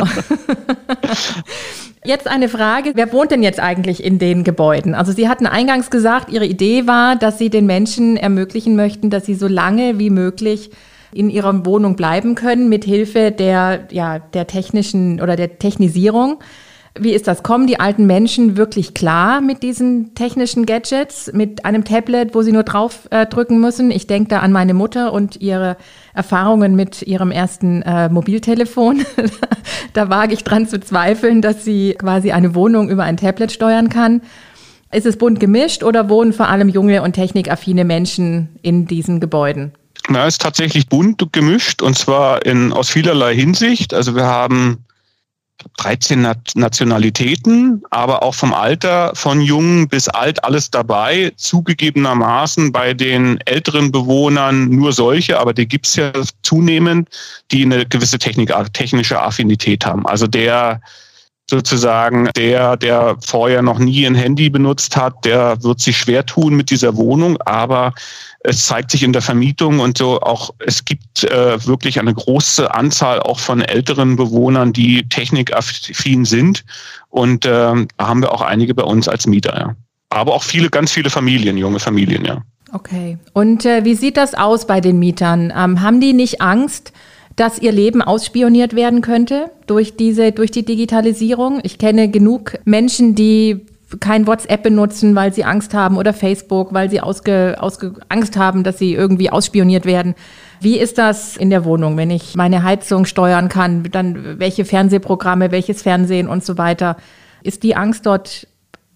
Jetzt 2.03 2.27
eine 2.27 2.49
Frage, 2.49 2.93
wer 2.95 3.11
wohnt 3.11 3.31
denn 3.31 3.43
jetzt 3.43 3.59
eigentlich 3.59 4.03
in 4.03 4.19
den 4.19 4.43
Gebäuden? 4.43 4.95
Also 4.95 5.11
Sie 5.11 5.27
hatten 5.27 5.45
eingangs 5.45 5.89
gesagt, 5.89 6.29
Ihre 6.29 6.45
Idee 6.45 6.87
war, 6.87 7.15
dass 7.15 7.37
Sie 7.37 7.49
den 7.49 7.65
Menschen 7.65 8.17
ermöglichen 8.17 8.75
möchten, 8.75 9.09
dass 9.09 9.25
sie 9.25 9.35
so 9.35 9.47
lange 9.47 9.99
wie 9.99 10.09
möglich 10.09 10.71
in 11.11 11.29
ihrer 11.29 11.65
Wohnung 11.65 11.95
bleiben 11.95 12.35
können, 12.35 12.69
mit 12.69 12.85
Hilfe 12.85 13.31
der, 13.31 13.87
ja, 13.91 14.19
der 14.19 14.47
technischen 14.47 15.21
oder 15.21 15.35
der 15.35 15.59
Technisierung. 15.59 16.39
Wie 17.01 17.13
ist 17.13 17.27
das? 17.27 17.43
Kommen 17.43 17.65
die 17.65 17.79
alten 17.79 18.05
Menschen 18.05 18.57
wirklich 18.57 18.93
klar 18.93 19.41
mit 19.41 19.63
diesen 19.63 20.13
technischen 20.15 20.65
Gadgets, 20.65 21.31
mit 21.33 21.63
einem 21.65 21.85
Tablet, 21.85 22.35
wo 22.35 22.41
sie 22.41 22.51
nur 22.51 22.63
drauf 22.63 23.07
äh, 23.11 23.25
drücken 23.25 23.59
müssen? 23.61 23.89
Ich 23.89 24.07
denke 24.07 24.29
da 24.29 24.39
an 24.39 24.51
meine 24.51 24.73
Mutter 24.73 25.13
und 25.13 25.39
ihre 25.41 25.77
Erfahrungen 26.13 26.75
mit 26.75 27.01
ihrem 27.01 27.31
ersten 27.31 27.81
äh, 27.83 28.09
Mobiltelefon. 28.09 29.05
da 29.93 30.09
wage 30.09 30.33
ich 30.33 30.43
dran 30.43 30.67
zu 30.67 30.79
zweifeln, 30.79 31.41
dass 31.41 31.63
sie 31.63 31.95
quasi 31.97 32.31
eine 32.31 32.53
Wohnung 32.55 32.89
über 32.89 33.03
ein 33.03 33.17
Tablet 33.17 33.51
steuern 33.51 33.89
kann. 33.89 34.21
Ist 34.91 35.05
es 35.05 35.17
bunt 35.17 35.39
gemischt 35.39 35.83
oder 35.83 36.09
wohnen 36.09 36.33
vor 36.33 36.49
allem 36.49 36.67
junge 36.67 37.03
und 37.03 37.13
technikaffine 37.13 37.85
Menschen 37.85 38.49
in 38.61 38.87
diesen 38.87 39.19
Gebäuden? 39.19 39.71
Na, 40.09 40.25
es 40.25 40.35
ist 40.35 40.41
tatsächlich 40.41 40.89
bunt 40.89 41.23
gemischt 41.31 41.81
und 41.81 41.97
zwar 41.97 42.45
in, 42.45 42.73
aus 42.73 42.89
vielerlei 42.89 43.35
Hinsicht. 43.35 43.93
Also 43.93 44.15
wir 44.15 44.25
haben 44.25 44.83
13 45.77 46.25
Nationalitäten, 46.55 47.83
aber 47.89 48.23
auch 48.23 48.35
vom 48.35 48.53
Alter 48.53 49.11
von 49.15 49.41
jung 49.41 49.87
bis 49.87 50.07
alt 50.07 50.43
alles 50.43 50.71
dabei. 50.71 51.31
Zugegebenermaßen 51.35 52.71
bei 52.71 52.93
den 52.93 53.39
älteren 53.45 53.91
Bewohnern 53.91 54.69
nur 54.69 54.93
solche, 54.93 55.39
aber 55.39 55.53
die 55.53 55.67
gibt 55.67 55.87
es 55.87 55.95
ja 55.95 56.11
zunehmend, 56.43 57.09
die 57.51 57.63
eine 57.63 57.85
gewisse 57.85 58.19
Technik, 58.19 58.53
technische 58.73 59.21
Affinität 59.21 59.85
haben. 59.85 60.05
Also 60.05 60.27
der 60.27 60.81
sozusagen 61.49 62.29
der, 62.35 62.77
der 62.77 63.17
vorher 63.19 63.61
noch 63.61 63.79
nie 63.79 64.05
ein 64.05 64.15
Handy 64.15 64.49
benutzt 64.49 64.95
hat, 64.95 65.25
der 65.25 65.61
wird 65.63 65.79
sich 65.79 65.97
schwer 65.97 66.25
tun 66.25 66.55
mit 66.55 66.69
dieser 66.69 66.95
Wohnung, 66.95 67.37
aber 67.41 67.93
es 68.41 68.65
zeigt 68.65 68.91
sich 68.91 69.03
in 69.03 69.11
der 69.11 69.21
Vermietung 69.21 69.79
und 69.79 69.97
so 69.97 70.21
auch, 70.21 70.51
es 70.59 70.85
gibt 70.85 71.25
äh, 71.25 71.65
wirklich 71.65 71.99
eine 71.99 72.13
große 72.13 72.73
Anzahl 72.73 73.19
auch 73.19 73.39
von 73.39 73.61
älteren 73.61 74.15
Bewohnern, 74.15 74.71
die 74.71 75.07
technikaffin 75.09 76.23
sind. 76.23 76.63
Und 77.09 77.45
äh, 77.45 77.49
da 77.49 77.85
haben 77.99 78.21
wir 78.21 78.31
auch 78.31 78.41
einige 78.41 78.73
bei 78.73 78.83
uns 78.83 79.07
als 79.07 79.27
Mieter, 79.27 79.57
ja. 79.57 79.75
Aber 80.11 80.33
auch 80.33 80.43
viele, 80.43 80.69
ganz 80.69 80.91
viele 80.91 81.09
Familien, 81.09 81.57
junge 81.57 81.79
Familien, 81.79 82.25
ja. 82.25 82.41
Okay. 82.71 83.17
Und 83.33 83.65
äh, 83.65 83.83
wie 83.83 83.95
sieht 83.95 84.17
das 84.17 84.33
aus 84.35 84.65
bei 84.65 84.79
den 84.79 84.99
Mietern? 84.99 85.51
Ähm, 85.55 85.81
haben 85.81 85.99
die 85.99 86.13
nicht 86.13 86.41
Angst, 86.41 86.93
dass 87.39 87.57
ihr 87.57 87.71
Leben 87.71 88.01
ausspioniert 88.01 88.75
werden 88.75 89.01
könnte 89.01 89.49
durch 89.65 89.95
diese, 89.95 90.31
durch 90.31 90.51
die 90.51 90.65
Digitalisierung? 90.65 91.61
Ich 91.63 91.77
kenne 91.77 92.09
genug 92.09 92.59
Menschen, 92.65 93.15
die 93.15 93.65
kein 93.99 94.27
WhatsApp 94.27 94.61
benutzen, 94.61 95.15
weil 95.15 95.33
sie 95.33 95.45
Angst 95.45 95.73
haben 95.73 95.97
oder 95.97 96.13
Facebook, 96.13 96.73
weil 96.73 96.89
sie 96.89 97.01
ausge, 97.01 97.55
ausge, 97.59 97.93
Angst 98.09 98.37
haben, 98.37 98.63
dass 98.63 98.77
sie 98.77 98.93
irgendwie 98.93 99.31
ausspioniert 99.31 99.85
werden. 99.85 100.15
Wie 100.59 100.77
ist 100.77 100.97
das 100.97 101.37
in 101.37 101.49
der 101.49 101.65
Wohnung, 101.65 101.97
wenn 101.97 102.11
ich 102.11 102.35
meine 102.35 102.63
Heizung 102.63 103.05
steuern 103.05 103.49
kann, 103.49 103.83
dann 103.91 104.37
welche 104.39 104.65
Fernsehprogramme, 104.65 105.51
welches 105.51 105.81
Fernsehen 105.81 106.27
und 106.27 106.43
so 106.43 106.57
weiter? 106.57 106.97
Ist 107.41 107.63
die 107.63 107.75
Angst 107.75 108.05
dort 108.05 108.47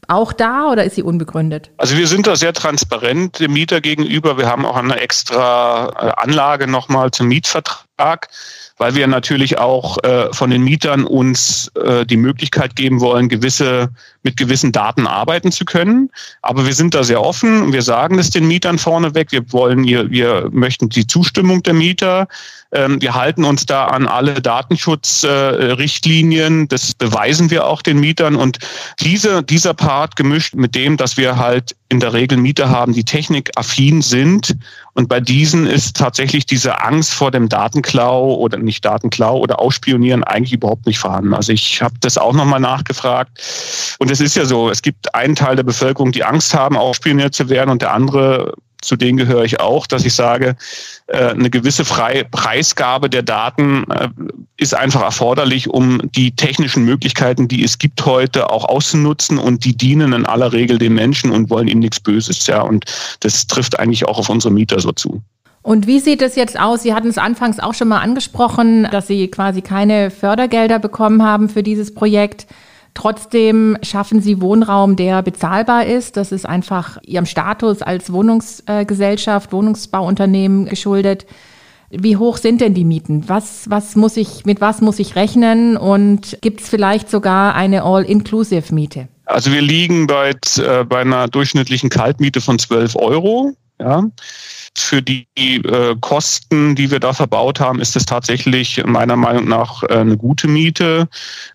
auch 0.08 0.34
da 0.34 0.70
oder 0.70 0.84
ist 0.84 0.96
sie 0.96 1.04
unbegründet? 1.04 1.72
Also 1.78 1.98
wir 1.98 2.08
sind 2.08 2.28
da 2.28 2.36
sehr 2.36 2.54
transparent 2.54 3.40
dem 3.40 3.54
Mieter 3.54 3.82
gegenüber. 3.82 4.38
Wir 4.38 4.48
haben 4.48 4.66
auch 4.66 4.76
eine 4.76 5.00
extra 5.00 5.88
äh, 5.88 6.22
Anlage 6.22 6.68
nochmal 6.68 7.12
zum 7.12 7.28
Mietvertrag 7.30 7.86
weil 8.78 8.96
wir 8.96 9.08
natürlich 9.08 9.58
auch 9.60 9.98
äh, 10.04 10.34
von 10.34 10.50
den 10.50 10.64
Mietern 10.64 11.06
uns 11.06 11.72
äh, 11.76 12.06
die 12.06 12.18
Möglichkeit 12.18 12.76
geben 12.76 13.00
wollen, 13.00 13.30
gewisse, 13.30 13.90
mit 14.24 14.38
gewissen 14.38 14.72
Daten 14.72 15.06
arbeiten 15.06 15.52
zu 15.52 15.66
können. 15.66 16.10
Aber 16.42 16.66
wir 16.66 16.74
sind 16.74 16.96
da 16.96 17.04
sehr 17.04 17.22
offen. 17.22 17.74
Wir 17.74 17.82
sagen 17.82 18.18
es 18.20 18.30
den 18.30 18.48
Mietern 18.48 18.80
vorneweg. 18.80 19.32
Wir 19.32 19.52
wollen, 19.52 19.84
wir, 19.86 20.10
wir 20.10 20.48
möchten 20.52 20.88
die 20.90 21.06
Zustimmung 21.06 21.62
der 21.64 21.74
Mieter. 21.74 22.30
Ähm, 22.72 23.02
wir 23.02 23.14
halten 23.14 23.44
uns 23.44 23.66
da 23.66 23.84
an 23.86 24.08
alle 24.08 24.42
Datenschutzrichtlinien. 24.42 26.64
Äh, 26.64 26.68
das 26.68 26.94
beweisen 26.96 27.52
wir 27.52 27.68
auch 27.68 27.82
den 27.82 28.00
Mietern. 28.00 28.36
Und 28.36 28.60
diese, 29.02 29.44
dieser 29.44 29.74
Part 29.74 30.16
gemischt 30.16 30.56
mit 30.56 30.76
dem, 30.76 30.96
dass 30.98 31.18
wir 31.18 31.38
halt 31.38 31.76
in 31.90 32.00
der 32.00 32.14
Regel 32.14 32.38
Mieter 32.40 32.70
haben, 32.70 32.94
die 32.94 33.04
technikaffin 33.04 34.02
sind. 34.02 34.56
Und 34.94 35.10
bei 35.10 35.20
diesen 35.20 35.68
ist 35.68 35.96
tatsächlich 35.96 36.48
diese 36.48 36.82
Angst 36.82 37.14
vor 37.14 37.30
dem 37.30 37.50
Datenklau 37.50 38.34
oder 38.34 38.58
nicht 38.58 38.84
Datenklau 38.84 39.38
oder 39.38 39.60
Ausspionieren 39.60 40.24
eigentlich 40.24 40.54
überhaupt 40.54 40.88
nicht 40.88 40.98
vorhanden. 40.98 41.36
Also 41.36 41.52
ich 41.52 41.84
habe 41.84 41.94
das 42.00 42.18
auch 42.18 42.34
nochmal 42.34 42.60
nachgefragt. 42.60 43.40
Und 44.00 44.10
es 44.14 44.22
ist 44.22 44.36
ja 44.36 44.46
so, 44.46 44.70
es 44.70 44.82
gibt 44.82 45.14
einen 45.16 45.36
Teil 45.36 45.56
der 45.56 45.64
Bevölkerung, 45.64 46.12
die 46.12 46.24
Angst 46.24 46.54
haben, 46.54 46.78
ausspioniert 46.78 47.34
zu 47.34 47.50
werden 47.50 47.70
und 47.70 47.82
der 47.82 47.94
andere 47.94 48.54
zu 48.84 48.98
denen 48.98 49.18
gehöre 49.18 49.46
ich 49.46 49.62
auch, 49.62 49.88
dass 49.88 50.04
ich 50.04 50.14
sage, 50.14 50.56
äh, 51.08 51.30
eine 51.30 51.50
gewisse 51.50 51.86
Frei 51.86 52.26
Preisgabe 52.30 53.10
der 53.10 53.24
Daten 53.24 53.86
äh, 53.90 54.10
ist 54.58 54.76
einfach 54.76 55.02
erforderlich, 55.02 55.70
um 55.70 56.02
die 56.16 56.36
technischen 56.36 56.84
Möglichkeiten, 56.84 57.48
die 57.48 57.64
es 57.64 57.78
gibt 57.78 58.06
heute, 58.06 58.50
auch 58.50 58.66
auszunutzen 58.66 59.38
und 59.38 59.64
die 59.64 59.76
dienen 59.76 60.12
in 60.12 60.26
aller 60.26 60.52
Regel 60.52 60.80
den 60.80 60.94
Menschen 60.94 61.32
und 61.32 61.50
wollen 61.50 61.70
ihnen 61.70 61.80
nichts 61.80 62.02
Böses. 62.02 62.46
Ja, 62.48 62.62
und 62.62 62.84
das 63.22 63.48
trifft 63.48 63.80
eigentlich 63.80 64.06
auch 64.06 64.20
auf 64.20 64.30
unsere 64.30 64.54
Mieter 64.54 64.82
so 64.82 64.92
zu. 64.92 65.22
Und 65.62 65.88
wie 65.88 66.02
sieht 66.02 66.22
es 66.22 66.36
jetzt 66.36 66.60
aus? 66.60 66.84
Sie 66.84 66.94
hatten 66.94 67.08
es 67.08 67.18
anfangs 67.18 67.60
auch 67.60 67.74
schon 67.74 67.88
mal 67.88 68.02
angesprochen, 68.02 68.86
dass 68.92 69.08
Sie 69.08 69.30
quasi 69.30 69.62
keine 69.62 70.12
Fördergelder 70.12 70.78
bekommen 70.78 71.24
haben 71.24 71.48
für 71.48 71.64
dieses 71.64 71.94
Projekt. 71.94 72.48
Trotzdem 72.94 73.78
schaffen 73.82 74.22
sie 74.22 74.40
Wohnraum, 74.40 74.96
der 74.96 75.24
bezahlbar 75.24 75.86
ist. 75.86 76.16
Das 76.16 76.32
ist 76.32 76.46
einfach 76.46 76.98
ihrem 77.04 77.26
Status 77.26 77.82
als 77.82 78.14
Wohnungsgesellschaft, 78.14 79.52
Wohnungsbauunternehmen 79.52 80.66
geschuldet. 80.66 81.26
Wie 81.90 82.18
hoch 82.18 82.38
sind 82.38 82.62
denn 82.62 82.74
die 82.74 82.86
Mieten? 82.86 83.28
Was, 83.28 83.70
was 83.70 83.96
muss 83.96 84.18
ich, 84.18 84.46
mit 84.46 84.62
was 84.62 84.82
muss 84.82 85.00
ich 85.00 85.16
rechnen? 85.16 85.78
Und 85.78 86.38
gibt 86.42 86.62
es 86.62 86.70
vielleicht 86.70 87.10
sogar 87.10 87.56
eine 87.56 87.84
All-Inclusive-Miete? 87.84 89.08
Also 89.26 89.52
wir 89.52 89.62
liegen 89.62 90.08
bei, 90.08 90.32
äh, 90.58 90.84
bei 90.84 91.02
einer 91.02 91.28
durchschnittlichen 91.28 91.90
Kaltmiete 91.90 92.42
von 92.42 92.60
12 92.60 92.96
Euro. 92.96 93.54
Ja. 93.80 94.04
Für 94.76 95.02
die 95.02 95.28
äh, 95.38 95.96
Kosten, 96.02 96.76
die 96.76 96.90
wir 96.90 97.00
da 97.00 97.14
verbaut 97.14 97.60
haben, 97.60 97.80
ist 97.80 97.96
es 97.96 98.06
tatsächlich 98.06 98.84
meiner 98.86 99.16
Meinung 99.16 99.48
nach 99.48 99.84
äh, 99.84 99.98
eine 99.98 100.18
gute 100.18 100.48
Miete. 100.48 101.08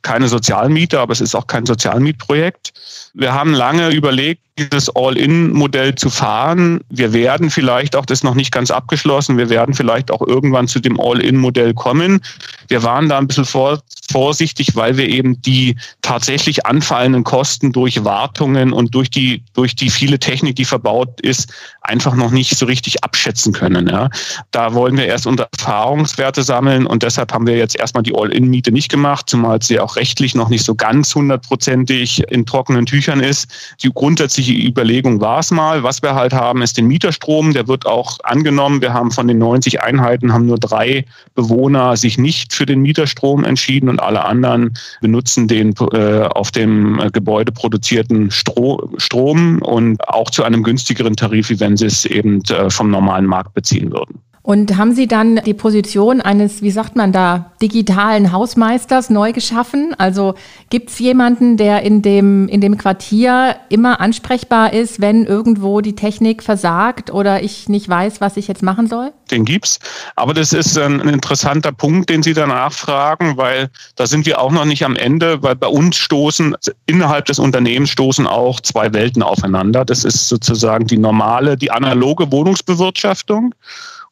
Keine 0.02 0.28
Sozialmiete, 0.28 1.00
aber 1.00 1.12
es 1.12 1.20
ist 1.20 1.34
auch 1.34 1.46
kein 1.48 1.66
Sozialmietprojekt. 1.66 2.72
Wir 3.18 3.34
haben 3.34 3.52
lange 3.52 3.90
überlegt, 3.90 4.42
dieses 4.58 4.94
All-In-Modell 4.94 5.94
zu 5.94 6.10
fahren. 6.10 6.80
Wir 6.88 7.12
werden 7.12 7.50
vielleicht 7.50 7.96
auch, 7.96 8.06
das 8.06 8.22
noch 8.22 8.34
nicht 8.34 8.52
ganz 8.52 8.70
abgeschlossen, 8.70 9.38
wir 9.38 9.50
werden 9.50 9.74
vielleicht 9.74 10.10
auch 10.10 10.20
irgendwann 10.26 10.68
zu 10.68 10.80
dem 10.80 11.00
All-In-Modell 11.00 11.74
kommen. 11.74 12.20
Wir 12.68 12.82
waren 12.82 13.08
da 13.08 13.18
ein 13.18 13.26
bisschen 13.26 13.44
vor, 13.44 13.80
vorsichtig, 14.10 14.74
weil 14.74 14.96
wir 14.96 15.08
eben 15.08 15.40
die 15.42 15.76
tatsächlich 16.02 16.66
anfallenden 16.66 17.24
Kosten 17.24 17.72
durch 17.72 18.04
Wartungen 18.04 18.72
und 18.72 18.94
durch 18.94 19.10
die, 19.10 19.42
durch 19.54 19.74
die 19.76 19.90
viele 19.90 20.18
Technik, 20.18 20.56
die 20.56 20.64
verbaut 20.64 21.20
ist, 21.20 21.52
einfach 21.82 22.14
noch 22.14 22.30
nicht 22.30 22.56
so 22.56 22.66
richtig 22.66 23.04
abschätzen 23.04 23.52
können. 23.52 23.88
Ja. 23.88 24.10
Da 24.50 24.74
wollen 24.74 24.96
wir 24.96 25.06
erst 25.06 25.26
unter 25.26 25.48
Erfahrungswerte 25.56 26.42
sammeln 26.42 26.86
und 26.86 27.02
deshalb 27.02 27.32
haben 27.32 27.46
wir 27.46 27.56
jetzt 27.56 27.76
erstmal 27.76 28.02
die 28.02 28.14
All-In-Miete 28.14 28.72
nicht 28.72 28.90
gemacht, 28.90 29.28
zumal 29.28 29.62
sie 29.62 29.80
auch 29.80 29.96
rechtlich 29.96 30.34
noch 30.34 30.48
nicht 30.48 30.64
so 30.64 30.74
ganz 30.74 31.14
hundertprozentig 31.14 32.22
in 32.30 32.46
trockenen 32.46 32.86
Tüchern 32.86 33.07
ist. 33.16 33.76
Die 33.82 33.90
grundsätzliche 33.92 34.52
Überlegung 34.52 35.20
war 35.20 35.40
es 35.40 35.50
mal. 35.50 35.82
Was 35.82 36.02
wir 36.02 36.14
halt 36.14 36.32
haben, 36.32 36.62
ist 36.62 36.76
den 36.76 36.86
Mieterstrom. 36.86 37.52
Der 37.52 37.68
wird 37.68 37.86
auch 37.86 38.18
angenommen. 38.22 38.80
Wir 38.80 38.92
haben 38.92 39.10
von 39.10 39.28
den 39.28 39.38
90 39.38 39.82
Einheiten 39.82 40.32
haben 40.32 40.46
nur 40.46 40.58
drei 40.58 41.04
Bewohner 41.34 41.96
sich 41.96 42.18
nicht 42.18 42.52
für 42.52 42.66
den 42.66 42.80
Mieterstrom 42.80 43.44
entschieden 43.44 43.88
und 43.88 44.00
alle 44.00 44.24
anderen 44.24 44.74
benutzen 45.00 45.48
den 45.48 45.74
äh, 45.92 46.22
auf 46.22 46.50
dem 46.50 47.00
Gebäude 47.12 47.52
produzierten 47.52 48.30
Stro 48.30 48.90
Strom 48.96 49.60
und 49.62 50.06
auch 50.08 50.30
zu 50.30 50.44
einem 50.44 50.62
günstigeren 50.62 51.16
Tarif, 51.16 51.50
wie 51.50 51.60
wenn 51.60 51.76
sie 51.76 51.86
es 51.86 52.04
eben 52.04 52.42
äh, 52.50 52.70
vom 52.70 52.90
normalen 52.90 53.26
Markt 53.26 53.54
beziehen 53.54 53.92
würden. 53.92 54.20
Und 54.48 54.78
haben 54.78 54.94
Sie 54.94 55.06
dann 55.06 55.42
die 55.44 55.52
Position 55.52 56.22
eines, 56.22 56.62
wie 56.62 56.70
sagt 56.70 56.96
man 56.96 57.12
da, 57.12 57.52
digitalen 57.60 58.32
Hausmeisters 58.32 59.10
neu 59.10 59.32
geschaffen? 59.32 59.94
Also 59.98 60.36
gibt 60.70 60.88
es 60.88 60.98
jemanden, 60.98 61.58
der 61.58 61.82
in 61.82 62.00
dem, 62.00 62.48
in 62.48 62.62
dem 62.62 62.78
Quartier 62.78 63.56
immer 63.68 64.00
ansprechbar 64.00 64.72
ist, 64.72 65.02
wenn 65.02 65.26
irgendwo 65.26 65.82
die 65.82 65.94
Technik 65.94 66.42
versagt 66.42 67.12
oder 67.12 67.42
ich 67.42 67.68
nicht 67.68 67.90
weiß, 67.90 68.22
was 68.22 68.38
ich 68.38 68.48
jetzt 68.48 68.62
machen 68.62 68.86
soll? 68.86 69.12
Den 69.30 69.44
gibt's. 69.44 69.80
Aber 70.16 70.32
das 70.32 70.54
ist 70.54 70.78
ein, 70.78 71.02
ein 71.02 71.10
interessanter 71.10 71.72
Punkt, 71.72 72.08
den 72.08 72.22
Sie 72.22 72.32
da 72.32 72.46
nachfragen, 72.46 73.36
weil 73.36 73.68
da 73.96 74.06
sind 74.06 74.24
wir 74.24 74.40
auch 74.40 74.50
noch 74.50 74.64
nicht 74.64 74.82
am 74.82 74.96
Ende, 74.96 75.42
weil 75.42 75.56
bei 75.56 75.68
uns 75.68 75.96
stoßen, 75.96 76.56
innerhalb 76.86 77.26
des 77.26 77.38
Unternehmens 77.38 77.90
stoßen 77.90 78.26
auch 78.26 78.60
zwei 78.60 78.94
Welten 78.94 79.22
aufeinander. 79.22 79.84
Das 79.84 80.06
ist 80.06 80.26
sozusagen 80.26 80.86
die 80.86 80.96
normale, 80.96 81.58
die 81.58 81.70
analoge 81.70 82.32
Wohnungsbewirtschaftung 82.32 83.54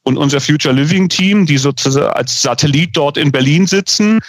und 0.07 0.17
unser 0.19 0.41
Future 0.41 0.73
Living 0.73 1.09
Team, 1.09 1.47
die 1.47 1.59
sozusagen 1.59 2.13
als 2.13 2.41
Satellit 2.41 2.97
dort 2.97 3.17
in 3.17 3.33
Berlin 3.33 3.67
sitzen, 3.67 4.21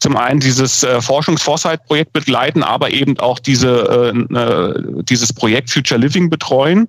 zum 0.00 0.16
einen 0.16 0.38
dieses 0.38 0.84
äh, 0.84 1.00
Forschungs-Foresight-Projekt 1.00 2.12
begleiten, 2.12 2.62
aber 2.62 2.90
eben 2.90 3.18
auch 3.18 3.40
diese, 3.40 4.12
äh, 4.14 4.34
äh, 4.34 5.02
dieses 5.02 5.32
Projekt 5.32 5.70
Future 5.70 6.00
Living 6.00 6.30
betreuen. 6.30 6.88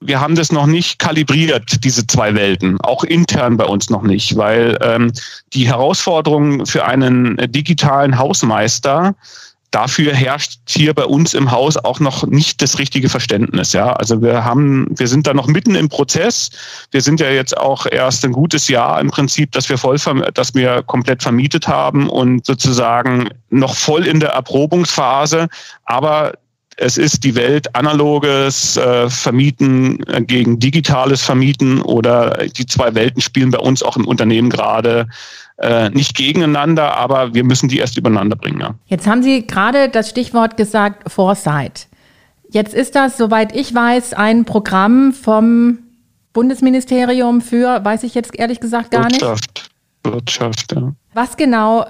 Wir 0.00 0.20
haben 0.20 0.34
das 0.34 0.50
noch 0.50 0.66
nicht 0.66 0.98
kalibriert, 0.98 1.84
diese 1.84 2.04
zwei 2.06 2.34
Welten, 2.34 2.80
auch 2.80 3.04
intern 3.04 3.56
bei 3.56 3.64
uns 3.64 3.88
noch 3.90 4.02
nicht, 4.02 4.36
weil 4.36 4.76
ähm, 4.82 5.12
die 5.52 5.68
Herausforderung 5.68 6.66
für 6.66 6.84
einen 6.84 7.36
digitalen 7.52 8.18
Hausmeister 8.18 9.14
dafür 9.74 10.14
herrscht 10.14 10.60
hier 10.68 10.94
bei 10.94 11.04
uns 11.04 11.34
im 11.34 11.50
Haus 11.50 11.76
auch 11.76 11.98
noch 11.98 12.24
nicht 12.26 12.62
das 12.62 12.78
richtige 12.78 13.08
Verständnis. 13.08 13.72
Ja, 13.72 13.92
also 13.94 14.22
wir 14.22 14.44
haben, 14.44 14.86
wir 14.96 15.08
sind 15.08 15.26
da 15.26 15.34
noch 15.34 15.48
mitten 15.48 15.74
im 15.74 15.88
Prozess. 15.88 16.50
Wir 16.92 17.00
sind 17.00 17.18
ja 17.18 17.28
jetzt 17.30 17.56
auch 17.56 17.86
erst 17.86 18.24
ein 18.24 18.32
gutes 18.32 18.68
Jahr 18.68 19.00
im 19.00 19.10
Prinzip, 19.10 19.50
dass 19.52 19.68
wir 19.68 19.76
voll, 19.76 19.96
dass 20.34 20.54
wir 20.54 20.82
komplett 20.82 21.22
vermietet 21.22 21.66
haben 21.66 22.08
und 22.08 22.46
sozusagen 22.46 23.28
noch 23.50 23.74
voll 23.74 24.06
in 24.06 24.20
der 24.20 24.30
Erprobungsphase. 24.30 25.48
Aber 25.86 26.34
Es 26.76 26.96
ist 26.96 27.24
die 27.24 27.34
Welt 27.34 27.74
analoges 27.74 28.76
äh, 28.76 29.08
Vermieten 29.08 30.02
äh, 30.08 30.22
gegen 30.22 30.58
digitales 30.58 31.22
Vermieten 31.22 31.80
oder 31.80 32.46
die 32.56 32.66
zwei 32.66 32.94
Welten 32.94 33.22
spielen 33.22 33.50
bei 33.50 33.58
uns 33.58 33.82
auch 33.82 33.96
im 33.96 34.06
Unternehmen 34.06 34.50
gerade 34.50 35.06
äh, 35.58 35.88
nicht 35.90 36.16
gegeneinander, 36.16 36.96
aber 36.96 37.34
wir 37.34 37.44
müssen 37.44 37.68
die 37.68 37.78
erst 37.78 37.96
übereinander 37.96 38.36
bringen. 38.36 38.60
Ja. 38.60 38.74
Jetzt 38.86 39.06
haben 39.06 39.22
Sie 39.22 39.46
gerade 39.46 39.88
das 39.88 40.10
Stichwort 40.10 40.56
gesagt, 40.56 41.10
Foresight. 41.10 41.86
Jetzt 42.50 42.74
ist 42.74 42.94
das, 42.94 43.16
soweit 43.16 43.54
ich 43.54 43.74
weiß, 43.74 44.14
ein 44.14 44.44
Programm 44.44 45.12
vom 45.12 45.78
Bundesministerium 46.32 47.40
für, 47.40 47.84
weiß 47.84 48.02
ich 48.02 48.14
jetzt 48.14 48.34
ehrlich 48.36 48.60
gesagt 48.60 48.90
gar 48.90 49.10
Wirtschaft. 49.10 49.70
nicht. 50.04 50.12
Wirtschaft, 50.14 50.72
ja. 50.72 50.92
Was 51.14 51.36
genau 51.36 51.86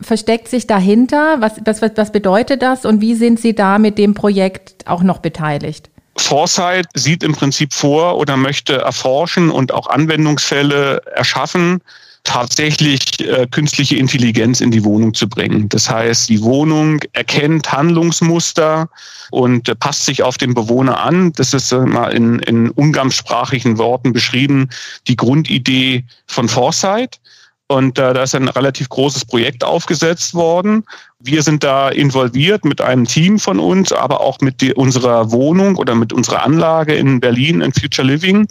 versteckt 0.00 0.48
sich 0.48 0.66
dahinter? 0.66 1.40
Was, 1.40 1.54
was, 1.64 1.80
was 1.96 2.12
bedeutet 2.12 2.62
das 2.62 2.84
und 2.84 3.00
wie 3.00 3.14
sind 3.14 3.40
Sie 3.40 3.54
da 3.54 3.78
mit 3.78 3.98
dem 3.98 4.14
Projekt 4.14 4.86
auch 4.86 5.02
noch 5.02 5.18
beteiligt? 5.18 5.90
Foresight 6.18 6.86
sieht 6.94 7.22
im 7.22 7.32
Prinzip 7.34 7.72
vor 7.72 8.16
oder 8.18 8.36
möchte 8.36 8.78
erforschen 8.78 9.50
und 9.50 9.72
auch 9.72 9.86
Anwendungsfälle 9.88 11.02
erschaffen, 11.14 11.80
tatsächlich 12.24 13.20
äh, 13.20 13.46
künstliche 13.46 13.96
Intelligenz 13.96 14.60
in 14.60 14.70
die 14.70 14.84
Wohnung 14.84 15.14
zu 15.14 15.28
bringen. 15.28 15.68
Das 15.68 15.88
heißt, 15.88 16.28
die 16.28 16.42
Wohnung 16.42 17.00
erkennt 17.12 17.70
Handlungsmuster 17.70 18.88
und 19.30 19.68
äh, 19.68 19.76
passt 19.76 20.06
sich 20.06 20.22
auf 20.22 20.36
den 20.36 20.52
Bewohner 20.52 21.00
an. 21.00 21.32
Das 21.34 21.54
ist 21.54 21.70
äh, 21.70 21.78
mal 21.78 22.12
in, 22.12 22.40
in 22.40 22.70
umgangssprachigen 22.70 23.78
Worten 23.78 24.12
beschrieben, 24.12 24.68
die 25.06 25.16
Grundidee 25.16 26.04
von 26.26 26.48
Foresight. 26.48 27.20
Und 27.68 27.98
äh, 27.98 28.14
da 28.14 28.22
ist 28.22 28.34
ein 28.34 28.48
relativ 28.48 28.88
großes 28.88 29.24
Projekt 29.24 29.64
aufgesetzt 29.64 30.34
worden. 30.34 30.84
Wir 31.18 31.42
sind 31.42 31.64
da 31.64 31.88
involviert 31.88 32.64
mit 32.64 32.80
einem 32.80 33.06
Team 33.06 33.38
von 33.40 33.58
uns, 33.58 33.92
aber 33.92 34.20
auch 34.20 34.40
mit 34.40 34.60
die, 34.60 34.72
unserer 34.72 35.32
Wohnung 35.32 35.76
oder 35.76 35.96
mit 35.96 36.12
unserer 36.12 36.44
Anlage 36.44 36.94
in 36.94 37.18
Berlin 37.18 37.60
in 37.60 37.72
Future 37.72 38.06
Living. 38.06 38.46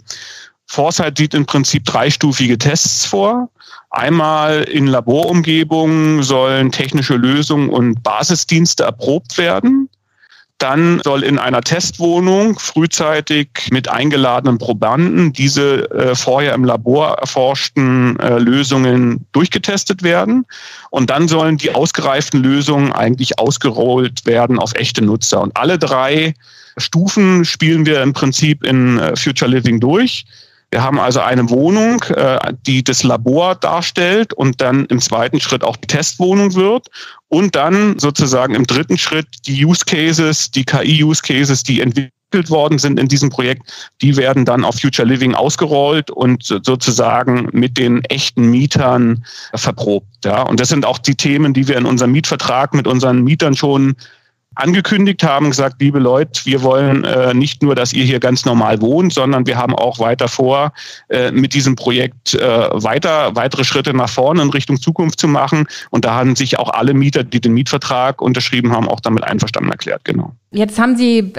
Foresight 0.66 1.16
sieht 1.16 1.32
im 1.32 1.46
Prinzip 1.46 1.84
dreistufige 1.84 2.58
Tests 2.58 3.06
vor. 3.06 3.48
Einmal 3.90 4.64
in 4.64 4.86
Laborumgebungen 4.86 6.22
sollen 6.22 6.70
technische 6.72 7.14
Lösungen 7.14 7.70
und 7.70 8.02
Basisdienste 8.02 8.82
erprobt 8.82 9.38
werden. 9.38 9.88
Dann 10.58 11.02
soll 11.04 11.22
in 11.22 11.38
einer 11.38 11.60
Testwohnung 11.60 12.58
frühzeitig 12.58 13.48
mit 13.70 13.88
eingeladenen 13.88 14.56
Probanden 14.56 15.32
diese 15.34 15.90
äh, 15.90 16.14
vorher 16.14 16.54
im 16.54 16.64
Labor 16.64 17.18
erforschten 17.18 18.18
äh, 18.20 18.38
Lösungen 18.38 19.26
durchgetestet 19.32 20.02
werden. 20.02 20.46
Und 20.90 21.10
dann 21.10 21.28
sollen 21.28 21.58
die 21.58 21.74
ausgereiften 21.74 22.42
Lösungen 22.42 22.92
eigentlich 22.92 23.38
ausgerollt 23.38 24.24
werden 24.24 24.58
auf 24.58 24.74
echte 24.74 25.04
Nutzer. 25.04 25.42
Und 25.42 25.54
alle 25.56 25.78
drei 25.78 26.32
Stufen 26.78 27.44
spielen 27.44 27.84
wir 27.84 28.02
im 28.02 28.14
Prinzip 28.14 28.64
in 28.64 28.98
äh, 28.98 29.14
Future 29.14 29.50
Living 29.50 29.78
durch. 29.78 30.24
Wir 30.70 30.82
haben 30.82 30.98
also 30.98 31.20
eine 31.20 31.48
Wohnung, 31.48 32.02
äh, 32.08 32.38
die 32.66 32.82
das 32.82 33.02
Labor 33.02 33.54
darstellt 33.54 34.32
und 34.32 34.60
dann 34.60 34.84
im 34.86 35.00
zweiten 35.00 35.40
Schritt 35.40 35.62
auch 35.62 35.76
Testwohnung 35.76 36.54
wird 36.54 36.88
und 37.28 37.54
dann 37.54 37.98
sozusagen 37.98 38.54
im 38.54 38.66
dritten 38.66 38.98
Schritt 38.98 39.26
die 39.46 39.64
Use 39.64 39.84
Cases, 39.84 40.50
die 40.50 40.64
KI-Use 40.64 41.22
Cases, 41.22 41.62
die 41.62 41.80
entwickelt 41.80 42.50
worden 42.50 42.78
sind 42.78 42.98
in 42.98 43.06
diesem 43.06 43.30
Projekt, 43.30 43.62
die 44.02 44.16
werden 44.16 44.44
dann 44.44 44.64
auf 44.64 44.80
Future 44.80 45.06
Living 45.06 45.34
ausgerollt 45.34 46.10
und 46.10 46.42
sozusagen 46.42 47.48
mit 47.52 47.78
den 47.78 48.04
echten 48.04 48.50
Mietern 48.50 49.24
verprobt. 49.54 50.24
Ja, 50.24 50.42
und 50.42 50.58
das 50.58 50.68
sind 50.68 50.84
auch 50.84 50.98
die 50.98 51.14
Themen, 51.14 51.54
die 51.54 51.68
wir 51.68 51.78
in 51.78 51.86
unserem 51.86 52.12
Mietvertrag 52.12 52.74
mit 52.74 52.88
unseren 52.88 53.22
Mietern 53.22 53.54
schon 53.54 53.94
angekündigt 54.56 55.22
haben, 55.22 55.50
gesagt, 55.50 55.76
liebe 55.80 55.98
Leute, 55.98 56.40
wir 56.44 56.62
wollen 56.62 57.04
äh, 57.04 57.34
nicht 57.34 57.62
nur, 57.62 57.74
dass 57.74 57.92
ihr 57.92 58.04
hier 58.04 58.20
ganz 58.20 58.44
normal 58.46 58.80
wohnt, 58.80 59.12
sondern 59.12 59.46
wir 59.46 59.58
haben 59.58 59.74
auch 59.74 59.98
weiter 59.98 60.28
vor, 60.28 60.72
äh, 61.08 61.30
mit 61.30 61.52
diesem 61.52 61.76
Projekt 61.76 62.34
äh, 62.34 62.40
weiter 62.72 63.36
weitere 63.36 63.64
Schritte 63.64 63.94
nach 63.94 64.08
vorne 64.08 64.42
in 64.42 64.50
Richtung 64.50 64.80
Zukunft 64.80 65.20
zu 65.20 65.28
machen. 65.28 65.66
Und 65.90 66.06
da 66.06 66.14
haben 66.14 66.36
sich 66.36 66.58
auch 66.58 66.70
alle 66.70 66.94
Mieter, 66.94 67.22
die 67.22 67.40
den 67.40 67.52
Mietvertrag 67.52 68.22
unterschrieben 68.22 68.72
haben, 68.72 68.88
auch 68.88 69.00
damit 69.00 69.24
einverstanden 69.24 69.70
erklärt. 69.70 70.04
Genau. 70.04 70.32
Jetzt 70.52 70.78
haben 70.78 70.96
Sie 70.96 71.18
äh, 71.18 71.32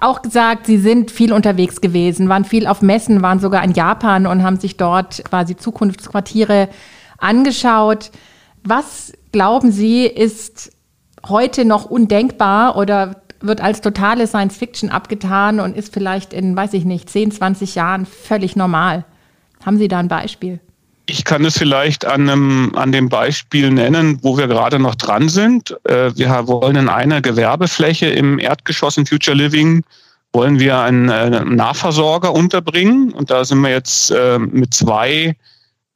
auch 0.00 0.22
gesagt, 0.22 0.64
Sie 0.64 0.78
sind 0.78 1.10
viel 1.10 1.34
unterwegs 1.34 1.82
gewesen, 1.82 2.30
waren 2.30 2.46
viel 2.46 2.66
auf 2.66 2.80
Messen, 2.80 3.20
waren 3.20 3.40
sogar 3.40 3.62
in 3.62 3.72
Japan 3.72 4.26
und 4.26 4.42
haben 4.42 4.58
sich 4.58 4.78
dort 4.78 5.22
quasi 5.24 5.54
Zukunftsquartiere 5.54 6.70
angeschaut. 7.18 8.10
Was 8.62 9.12
glauben 9.32 9.70
Sie, 9.70 10.06
ist 10.06 10.73
heute 11.28 11.64
noch 11.64 11.84
undenkbar 11.86 12.76
oder 12.76 13.22
wird 13.40 13.60
als 13.60 13.80
totale 13.80 14.26
Science 14.26 14.56
Fiction 14.56 14.90
abgetan 14.90 15.60
und 15.60 15.76
ist 15.76 15.92
vielleicht 15.92 16.32
in, 16.32 16.56
weiß 16.56 16.72
ich 16.74 16.84
nicht, 16.84 17.10
10, 17.10 17.32
20 17.32 17.74
Jahren 17.74 18.06
völlig 18.06 18.56
normal. 18.56 19.04
Haben 19.64 19.78
Sie 19.78 19.88
da 19.88 19.98
ein 19.98 20.08
Beispiel? 20.08 20.60
Ich 21.06 21.24
kann 21.24 21.44
es 21.44 21.58
vielleicht 21.58 22.06
an, 22.06 22.30
einem, 22.30 22.72
an 22.76 22.90
dem 22.90 23.10
Beispiel 23.10 23.70
nennen, 23.70 24.18
wo 24.22 24.38
wir 24.38 24.46
gerade 24.46 24.78
noch 24.78 24.94
dran 24.94 25.28
sind. 25.28 25.76
Äh, 25.84 26.16
wir 26.16 26.48
wollen 26.48 26.76
in 26.76 26.88
einer 26.88 27.20
Gewerbefläche 27.20 28.06
im 28.06 28.38
Erdgeschoss 28.38 28.96
in 28.96 29.04
Future 29.04 29.36
Living 29.36 29.84
wollen 30.34 30.58
wir 30.58 30.80
einen 30.80 31.08
äh, 31.08 31.44
Nahversorger 31.44 32.32
unterbringen. 32.32 33.12
Und 33.12 33.30
da 33.30 33.44
sind 33.44 33.60
wir 33.60 33.70
jetzt 33.70 34.10
äh, 34.10 34.38
mit 34.38 34.74
zwei 34.74 35.36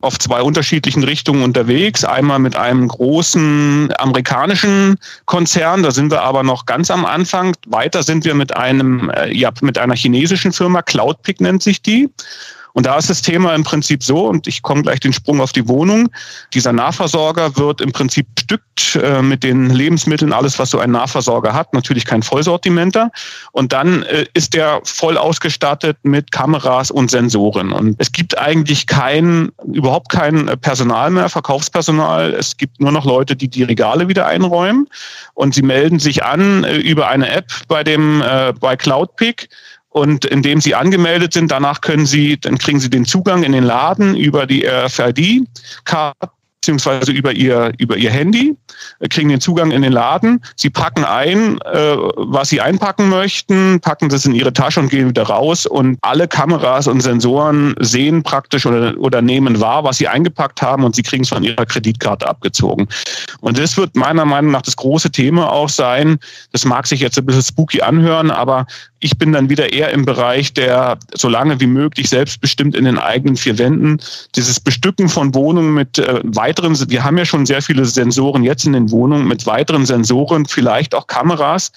auf 0.00 0.18
zwei 0.18 0.42
unterschiedlichen 0.42 1.02
Richtungen 1.02 1.42
unterwegs. 1.42 2.04
Einmal 2.04 2.38
mit 2.38 2.56
einem 2.56 2.86
großen 2.86 3.92
amerikanischen 3.98 4.96
Konzern, 5.24 5.82
da 5.82 5.90
sind 5.90 6.12
wir 6.12 6.22
aber 6.22 6.42
noch 6.44 6.66
ganz 6.66 6.90
am 6.90 7.04
Anfang. 7.04 7.56
Weiter 7.66 8.02
sind 8.02 8.24
wir 8.24 8.34
mit 8.34 8.56
einem, 8.56 9.10
äh, 9.10 9.32
ja, 9.32 9.50
mit 9.60 9.76
einer 9.76 9.96
chinesischen 9.96 10.52
Firma, 10.52 10.82
Cloudpick 10.82 11.40
nennt 11.40 11.62
sich 11.62 11.82
die. 11.82 12.08
Und 12.78 12.86
da 12.86 12.96
ist 12.96 13.10
das 13.10 13.22
Thema 13.22 13.56
im 13.56 13.64
Prinzip 13.64 14.04
so, 14.04 14.28
und 14.28 14.46
ich 14.46 14.62
komme 14.62 14.82
gleich 14.82 15.00
den 15.00 15.12
Sprung 15.12 15.40
auf 15.40 15.50
die 15.50 15.66
Wohnung. 15.66 16.10
Dieser 16.54 16.72
Nahversorger 16.72 17.56
wird 17.56 17.80
im 17.80 17.90
Prinzip 17.90 18.28
bestückt 18.36 18.94
äh, 19.02 19.20
mit 19.20 19.42
den 19.42 19.70
Lebensmitteln, 19.70 20.32
alles, 20.32 20.60
was 20.60 20.70
so 20.70 20.78
ein 20.78 20.92
Nahversorger 20.92 21.54
hat, 21.54 21.74
natürlich 21.74 22.04
kein 22.04 22.22
Vollsortimenter. 22.22 23.10
Und 23.50 23.72
dann 23.72 24.04
äh, 24.04 24.26
ist 24.32 24.54
der 24.54 24.80
voll 24.84 25.18
ausgestattet 25.18 25.96
mit 26.04 26.30
Kameras 26.30 26.92
und 26.92 27.10
Sensoren. 27.10 27.72
Und 27.72 27.96
es 27.98 28.12
gibt 28.12 28.38
eigentlich 28.38 28.86
kein, 28.86 29.50
überhaupt 29.72 30.12
kein 30.12 30.46
Personal 30.60 31.10
mehr, 31.10 31.28
Verkaufspersonal. 31.28 32.32
Es 32.32 32.58
gibt 32.58 32.80
nur 32.80 32.92
noch 32.92 33.04
Leute, 33.04 33.34
die 33.34 33.48
die 33.48 33.64
Regale 33.64 34.06
wieder 34.06 34.26
einräumen. 34.26 34.86
Und 35.34 35.52
sie 35.52 35.62
melden 35.62 35.98
sich 35.98 36.24
an 36.24 36.62
äh, 36.62 36.76
über 36.76 37.08
eine 37.08 37.28
App 37.28 37.46
bei 37.66 37.82
dem, 37.82 38.22
äh, 38.22 38.52
bei 38.52 38.76
Cloudpick 38.76 39.48
und 39.90 40.24
indem 40.24 40.60
Sie 40.60 40.74
angemeldet 40.74 41.32
sind, 41.32 41.50
danach 41.50 41.80
können 41.80 42.06
Sie, 42.06 42.38
dann 42.38 42.58
kriegen 42.58 42.80
Sie 42.80 42.90
den 42.90 43.04
Zugang 43.04 43.42
in 43.42 43.52
den 43.52 43.64
Laden 43.64 44.16
über 44.16 44.46
die 44.46 44.66
RFID-Karte 44.66 46.30
beziehungsweise 46.68 47.12
über 47.12 47.32
ihr, 47.32 47.72
über 47.78 47.96
ihr 47.96 48.10
Handy, 48.10 48.54
äh, 49.00 49.08
kriegen 49.08 49.30
den 49.30 49.40
Zugang 49.40 49.70
in 49.70 49.80
den 49.80 49.92
Laden. 49.92 50.42
Sie 50.56 50.68
packen 50.68 51.04
ein, 51.04 51.58
äh, 51.62 51.96
was 52.16 52.50
sie 52.50 52.60
einpacken 52.60 53.08
möchten, 53.08 53.80
packen 53.80 54.10
das 54.10 54.26
in 54.26 54.34
ihre 54.34 54.52
Tasche 54.52 54.80
und 54.80 54.90
gehen 54.90 55.08
wieder 55.08 55.22
raus. 55.22 55.64
Und 55.64 55.98
alle 56.02 56.28
Kameras 56.28 56.86
und 56.86 57.00
Sensoren 57.00 57.74
sehen 57.80 58.22
praktisch 58.22 58.66
oder, 58.66 58.98
oder 58.98 59.22
nehmen 59.22 59.60
wahr, 59.60 59.84
was 59.84 59.96
sie 59.96 60.08
eingepackt 60.08 60.60
haben 60.60 60.84
und 60.84 60.94
sie 60.94 61.02
kriegen 61.02 61.22
es 61.22 61.30
von 61.30 61.42
ihrer 61.42 61.64
Kreditkarte 61.64 62.28
abgezogen. 62.28 62.86
Und 63.40 63.58
das 63.58 63.76
wird 63.78 63.96
meiner 63.96 64.26
Meinung 64.26 64.50
nach 64.50 64.62
das 64.62 64.76
große 64.76 65.10
Thema 65.10 65.50
auch 65.50 65.70
sein. 65.70 66.18
Das 66.52 66.66
mag 66.66 66.86
sich 66.86 67.00
jetzt 67.00 67.16
ein 67.16 67.24
bisschen 67.24 67.42
spooky 67.42 67.80
anhören, 67.80 68.30
aber 68.30 68.66
ich 69.00 69.18
bin 69.18 69.32
dann 69.32 69.48
wieder 69.48 69.72
eher 69.72 69.90
im 69.90 70.04
Bereich 70.04 70.52
der, 70.52 70.98
so 71.14 71.28
lange 71.28 71.60
wie 71.60 71.66
möglich 71.66 72.08
selbstbestimmt 72.08 72.74
in 72.74 72.84
den 72.84 72.98
eigenen 72.98 73.36
vier 73.36 73.58
Wänden, 73.58 73.98
dieses 74.34 74.60
Bestücken 74.60 75.08
von 75.08 75.34
Wohnungen 75.34 75.74
mit 75.74 75.98
äh, 75.98 76.20
weiteren, 76.24 76.76
wir 76.90 77.04
haben 77.04 77.18
ja 77.18 77.24
schon 77.24 77.46
sehr 77.46 77.62
viele 77.62 77.84
Sensoren 77.84 78.42
jetzt 78.42 78.66
in 78.66 78.72
den 78.72 78.90
Wohnungen, 78.90 79.28
mit 79.28 79.46
weiteren 79.46 79.86
Sensoren, 79.86 80.46
vielleicht 80.46 80.94
auch 80.94 81.06
Kameras, 81.06 81.72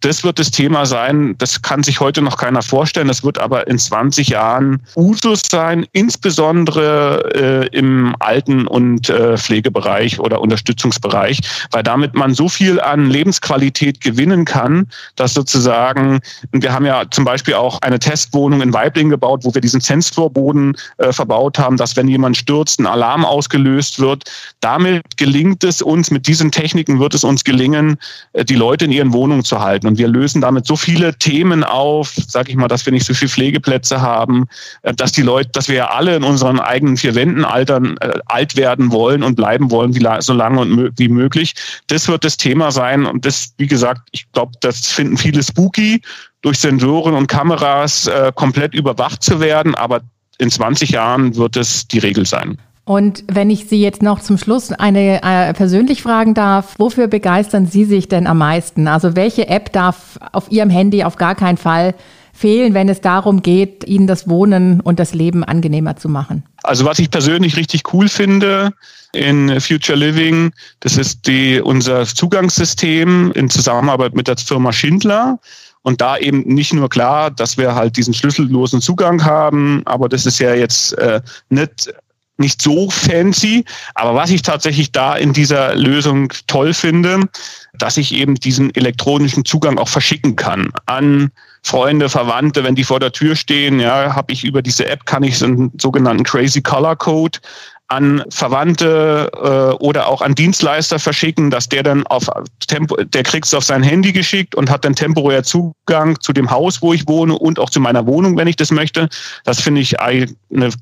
das 0.00 0.24
wird 0.24 0.38
das 0.38 0.50
Thema 0.50 0.84
sein. 0.84 1.34
Das 1.38 1.62
kann 1.62 1.82
sich 1.82 2.00
heute 2.00 2.20
noch 2.20 2.36
keiner 2.36 2.62
vorstellen. 2.62 3.08
Das 3.08 3.24
wird 3.24 3.38
aber 3.38 3.66
in 3.66 3.78
20 3.78 4.28
Jahren 4.28 4.82
Usus 4.94 5.42
sein, 5.50 5.86
insbesondere 5.92 7.68
äh, 7.72 7.76
im 7.76 8.14
Alten- 8.20 8.66
und 8.66 9.08
äh, 9.08 9.38
Pflegebereich 9.38 10.20
oder 10.20 10.40
Unterstützungsbereich, 10.40 11.40
weil 11.70 11.82
damit 11.82 12.14
man 12.14 12.34
so 12.34 12.48
viel 12.48 12.78
an 12.80 13.08
Lebensqualität 13.08 14.00
gewinnen 14.02 14.44
kann, 14.44 14.88
dass 15.16 15.32
sozusagen, 15.34 16.20
wir 16.52 16.72
haben 16.72 16.84
ja 16.84 17.04
zum 17.10 17.24
Beispiel 17.24 17.54
auch 17.54 17.80
eine 17.80 17.98
Testwohnung 17.98 18.60
in 18.60 18.72
Weibling 18.74 19.08
gebaut, 19.08 19.44
wo 19.44 19.54
wir 19.54 19.62
diesen 19.62 19.80
Sensorboden 19.80 20.76
äh, 20.98 21.12
verbaut 21.12 21.58
haben, 21.58 21.78
dass 21.78 21.96
wenn 21.96 22.08
jemand 22.08 22.36
stürzt, 22.36 22.80
ein 22.80 22.86
Alarm 22.86 23.24
ausgelöst 23.24 23.98
wird. 23.98 24.24
Damit 24.60 25.16
gelingt 25.16 25.64
es 25.64 25.80
uns, 25.80 26.10
mit 26.10 26.26
diesen 26.26 26.52
Techniken 26.52 27.00
wird 27.00 27.14
es 27.14 27.24
uns 27.24 27.44
gelingen, 27.44 27.96
äh, 28.34 28.44
die 28.44 28.56
Leute 28.56 28.84
in 28.84 28.92
ihren 28.92 29.12
Wohnungen 29.12 29.42
zu 29.42 29.60
halten. 29.60 29.85
Werden. 29.86 29.88
Und 29.88 29.98
wir 29.98 30.08
lösen 30.08 30.40
damit 30.40 30.66
so 30.66 30.76
viele 30.76 31.14
Themen 31.14 31.64
auf, 31.64 32.14
sage 32.28 32.50
ich 32.50 32.56
mal, 32.56 32.68
dass 32.68 32.84
wir 32.84 32.92
nicht 32.92 33.06
so 33.06 33.14
viele 33.14 33.30
Pflegeplätze 33.30 34.00
haben, 34.00 34.46
äh, 34.82 34.92
dass 34.94 35.12
die 35.12 35.22
Leute, 35.22 35.50
dass 35.52 35.68
wir 35.68 35.76
ja 35.76 35.90
alle 35.90 36.16
in 36.16 36.24
unseren 36.24 36.60
eigenen 36.60 36.96
vier 36.96 37.14
Wänden 37.14 37.44
altern, 37.44 37.96
äh, 38.00 38.18
alt 38.26 38.56
werden 38.56 38.92
wollen 38.92 39.22
und 39.22 39.36
bleiben 39.36 39.70
wollen, 39.70 39.94
wie 39.94 40.06
so 40.20 40.32
lange 40.32 40.60
und 40.60 40.98
wie 40.98 41.08
möglich. 41.08 41.54
Das 41.88 42.08
wird 42.08 42.24
das 42.24 42.36
Thema 42.36 42.70
sein. 42.70 43.06
Und 43.06 43.24
das, 43.24 43.54
wie 43.58 43.66
gesagt, 43.66 44.02
ich 44.12 44.30
glaube, 44.32 44.52
das 44.60 44.88
finden 44.88 45.16
viele 45.16 45.42
spooky, 45.42 46.02
durch 46.42 46.58
Sensoren 46.58 47.14
und 47.14 47.26
Kameras 47.26 48.06
äh, 48.06 48.32
komplett 48.34 48.74
überwacht 48.74 49.22
zu 49.22 49.40
werden. 49.40 49.74
Aber 49.74 50.00
in 50.38 50.50
20 50.50 50.90
Jahren 50.90 51.34
wird 51.36 51.56
es 51.56 51.88
die 51.88 51.98
Regel 51.98 52.26
sein. 52.26 52.58
Und 52.88 53.24
wenn 53.26 53.50
ich 53.50 53.66
Sie 53.68 53.82
jetzt 53.82 54.00
noch 54.00 54.20
zum 54.20 54.38
Schluss 54.38 54.70
eine 54.70 55.20
äh, 55.20 55.52
persönlich 55.54 56.02
fragen 56.02 56.34
darf, 56.34 56.74
wofür 56.78 57.08
begeistern 57.08 57.66
Sie 57.66 57.84
sich 57.84 58.06
denn 58.06 58.28
am 58.28 58.38
meisten? 58.38 58.86
Also 58.86 59.16
welche 59.16 59.48
App 59.48 59.72
darf 59.72 60.20
auf 60.30 60.52
Ihrem 60.52 60.70
Handy 60.70 61.02
auf 61.02 61.16
gar 61.16 61.34
keinen 61.34 61.56
Fall 61.56 61.96
fehlen, 62.32 62.74
wenn 62.74 62.88
es 62.88 63.00
darum 63.00 63.42
geht, 63.42 63.82
Ihnen 63.88 64.06
das 64.06 64.28
Wohnen 64.28 64.80
und 64.80 65.00
das 65.00 65.14
Leben 65.14 65.42
angenehmer 65.42 65.96
zu 65.96 66.08
machen? 66.08 66.44
Also 66.62 66.84
was 66.84 67.00
ich 67.00 67.10
persönlich 67.10 67.56
richtig 67.56 67.92
cool 67.92 68.08
finde 68.08 68.72
in 69.12 69.60
Future 69.60 69.98
Living, 69.98 70.52
das 70.78 70.96
ist 70.96 71.26
die, 71.26 71.60
unser 71.60 72.04
Zugangssystem 72.06 73.32
in 73.32 73.50
Zusammenarbeit 73.50 74.14
mit 74.14 74.28
der 74.28 74.36
Firma 74.36 74.72
Schindler. 74.72 75.40
Und 75.82 76.00
da 76.00 76.18
eben 76.18 76.42
nicht 76.42 76.72
nur 76.72 76.88
klar, 76.88 77.32
dass 77.32 77.58
wir 77.58 77.74
halt 77.74 77.96
diesen 77.96 78.14
schlüssellosen 78.14 78.80
Zugang 78.80 79.24
haben, 79.24 79.82
aber 79.86 80.08
das 80.08 80.26
ist 80.26 80.38
ja 80.38 80.54
jetzt 80.54 80.96
äh, 80.98 81.20
nicht 81.48 81.92
nicht 82.38 82.60
so 82.60 82.90
fancy. 82.90 83.64
Aber 83.94 84.14
was 84.14 84.30
ich 84.30 84.42
tatsächlich 84.42 84.92
da 84.92 85.16
in 85.16 85.32
dieser 85.32 85.74
Lösung 85.74 86.32
toll 86.46 86.74
finde, 86.74 87.28
dass 87.74 87.96
ich 87.96 88.12
eben 88.12 88.34
diesen 88.34 88.74
elektronischen 88.74 89.44
Zugang 89.44 89.78
auch 89.78 89.88
verschicken 89.88 90.36
kann 90.36 90.70
an 90.86 91.30
Freunde, 91.62 92.08
Verwandte, 92.08 92.62
wenn 92.62 92.76
die 92.76 92.84
vor 92.84 93.00
der 93.00 93.10
Tür 93.10 93.34
stehen, 93.34 93.80
ja, 93.80 94.14
habe 94.14 94.32
ich 94.32 94.44
über 94.44 94.62
diese 94.62 94.86
App 94.86 95.04
kann 95.04 95.24
ich 95.24 95.38
so 95.38 95.46
einen 95.46 95.72
sogenannten 95.80 96.22
Crazy 96.22 96.62
Color 96.62 96.94
Code 96.96 97.40
an 97.88 98.24
Verwandte 98.30 99.30
äh, 99.34 99.74
oder 99.82 100.08
auch 100.08 100.20
an 100.20 100.34
Dienstleister 100.34 100.98
verschicken, 100.98 101.50
dass 101.50 101.68
der 101.68 101.82
dann 101.82 102.06
auf 102.06 102.28
Tempo, 102.66 102.96
der 102.96 103.22
kriegt 103.22 103.46
es 103.46 103.54
auf 103.54 103.64
sein 103.64 103.82
Handy 103.82 104.12
geschickt 104.12 104.54
und 104.54 104.70
hat 104.70 104.84
dann 104.84 104.94
temporär 104.94 105.44
Zugang 105.44 106.20
zu 106.20 106.32
dem 106.32 106.50
Haus, 106.50 106.82
wo 106.82 106.92
ich 106.92 107.06
wohne 107.06 107.38
und 107.38 107.58
auch 107.60 107.70
zu 107.70 107.80
meiner 107.80 108.06
Wohnung, 108.06 108.36
wenn 108.36 108.48
ich 108.48 108.56
das 108.56 108.72
möchte. 108.72 109.08
Das 109.44 109.60
finde 109.60 109.80
ich 109.80 110.00
eine 110.00 110.26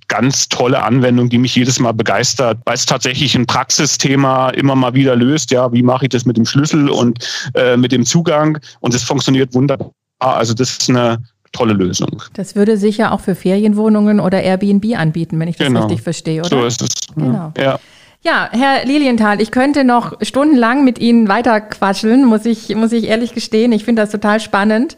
ganz 0.09 0.49
tolle 0.49 0.83
Anwendung, 0.83 1.29
die 1.29 1.39
mich 1.39 1.55
jedes 1.55 1.79
Mal 1.79 1.93
begeistert, 1.93 2.59
weil 2.65 2.75
es 2.75 2.87
tatsächlich 2.87 3.35
ein 3.35 3.47
Praxisthema 3.47 4.51
immer 4.51 4.75
mal 4.75 4.95
wieder 4.95 5.15
löst. 5.15 5.51
Ja, 5.51 5.73
wie 5.73 5.83
mache 5.83 6.07
ich 6.07 6.11
das 6.11 6.25
mit 6.25 6.37
dem 6.37 6.47
Schlüssel 6.47 6.89
und 6.89 7.19
äh, 7.55 7.77
mit 7.77 7.93
dem 7.93 8.07
Zugang? 8.07 8.59
Und 8.81 8.95
es 8.95 9.03
funktioniert 9.03 9.53
wunderbar. 9.53 9.91
Also 10.21 10.55
das 10.55 10.71
ist 10.71 10.89
eine 10.89 11.19
tolle 11.55 11.73
Lösung. 11.73 12.23
Das 12.35 12.55
würde 12.55 12.77
sicher 12.77 13.13
auch 13.13 13.21
für 13.21 13.35
Ferienwohnungen 13.35 14.21
oder 14.21 14.43
Airbnb 14.43 14.97
anbieten, 14.97 15.41
wenn 15.41 15.49
ich 15.49 15.57
das 15.57 15.69
genau. 15.69 15.83
richtig 15.83 16.03
verstehe, 16.03 16.41
oder? 16.41 16.51
So 16.51 16.65
ist 16.67 16.83
es. 16.83 17.15
Genau. 17.17 17.53
Ja. 17.57 17.79
Ja, 18.23 18.49
Herr 18.53 18.87
Lilienthal, 18.87 19.39
ich 19.43 19.51
könnte 19.51 19.85
noch 19.85 20.15
stundenlang 20.23 20.83
mit 20.83 20.99
Ihnen 20.99 21.29
weiterquatscheln, 21.29 22.25
muss 22.25 22.47
ich, 22.47 22.75
muss 22.75 22.91
ich 22.93 23.05
ehrlich 23.05 23.35
gestehen. 23.35 23.71
Ich 23.73 23.85
finde 23.85 24.01
das 24.01 24.11
total 24.11 24.41
spannend. 24.41 24.97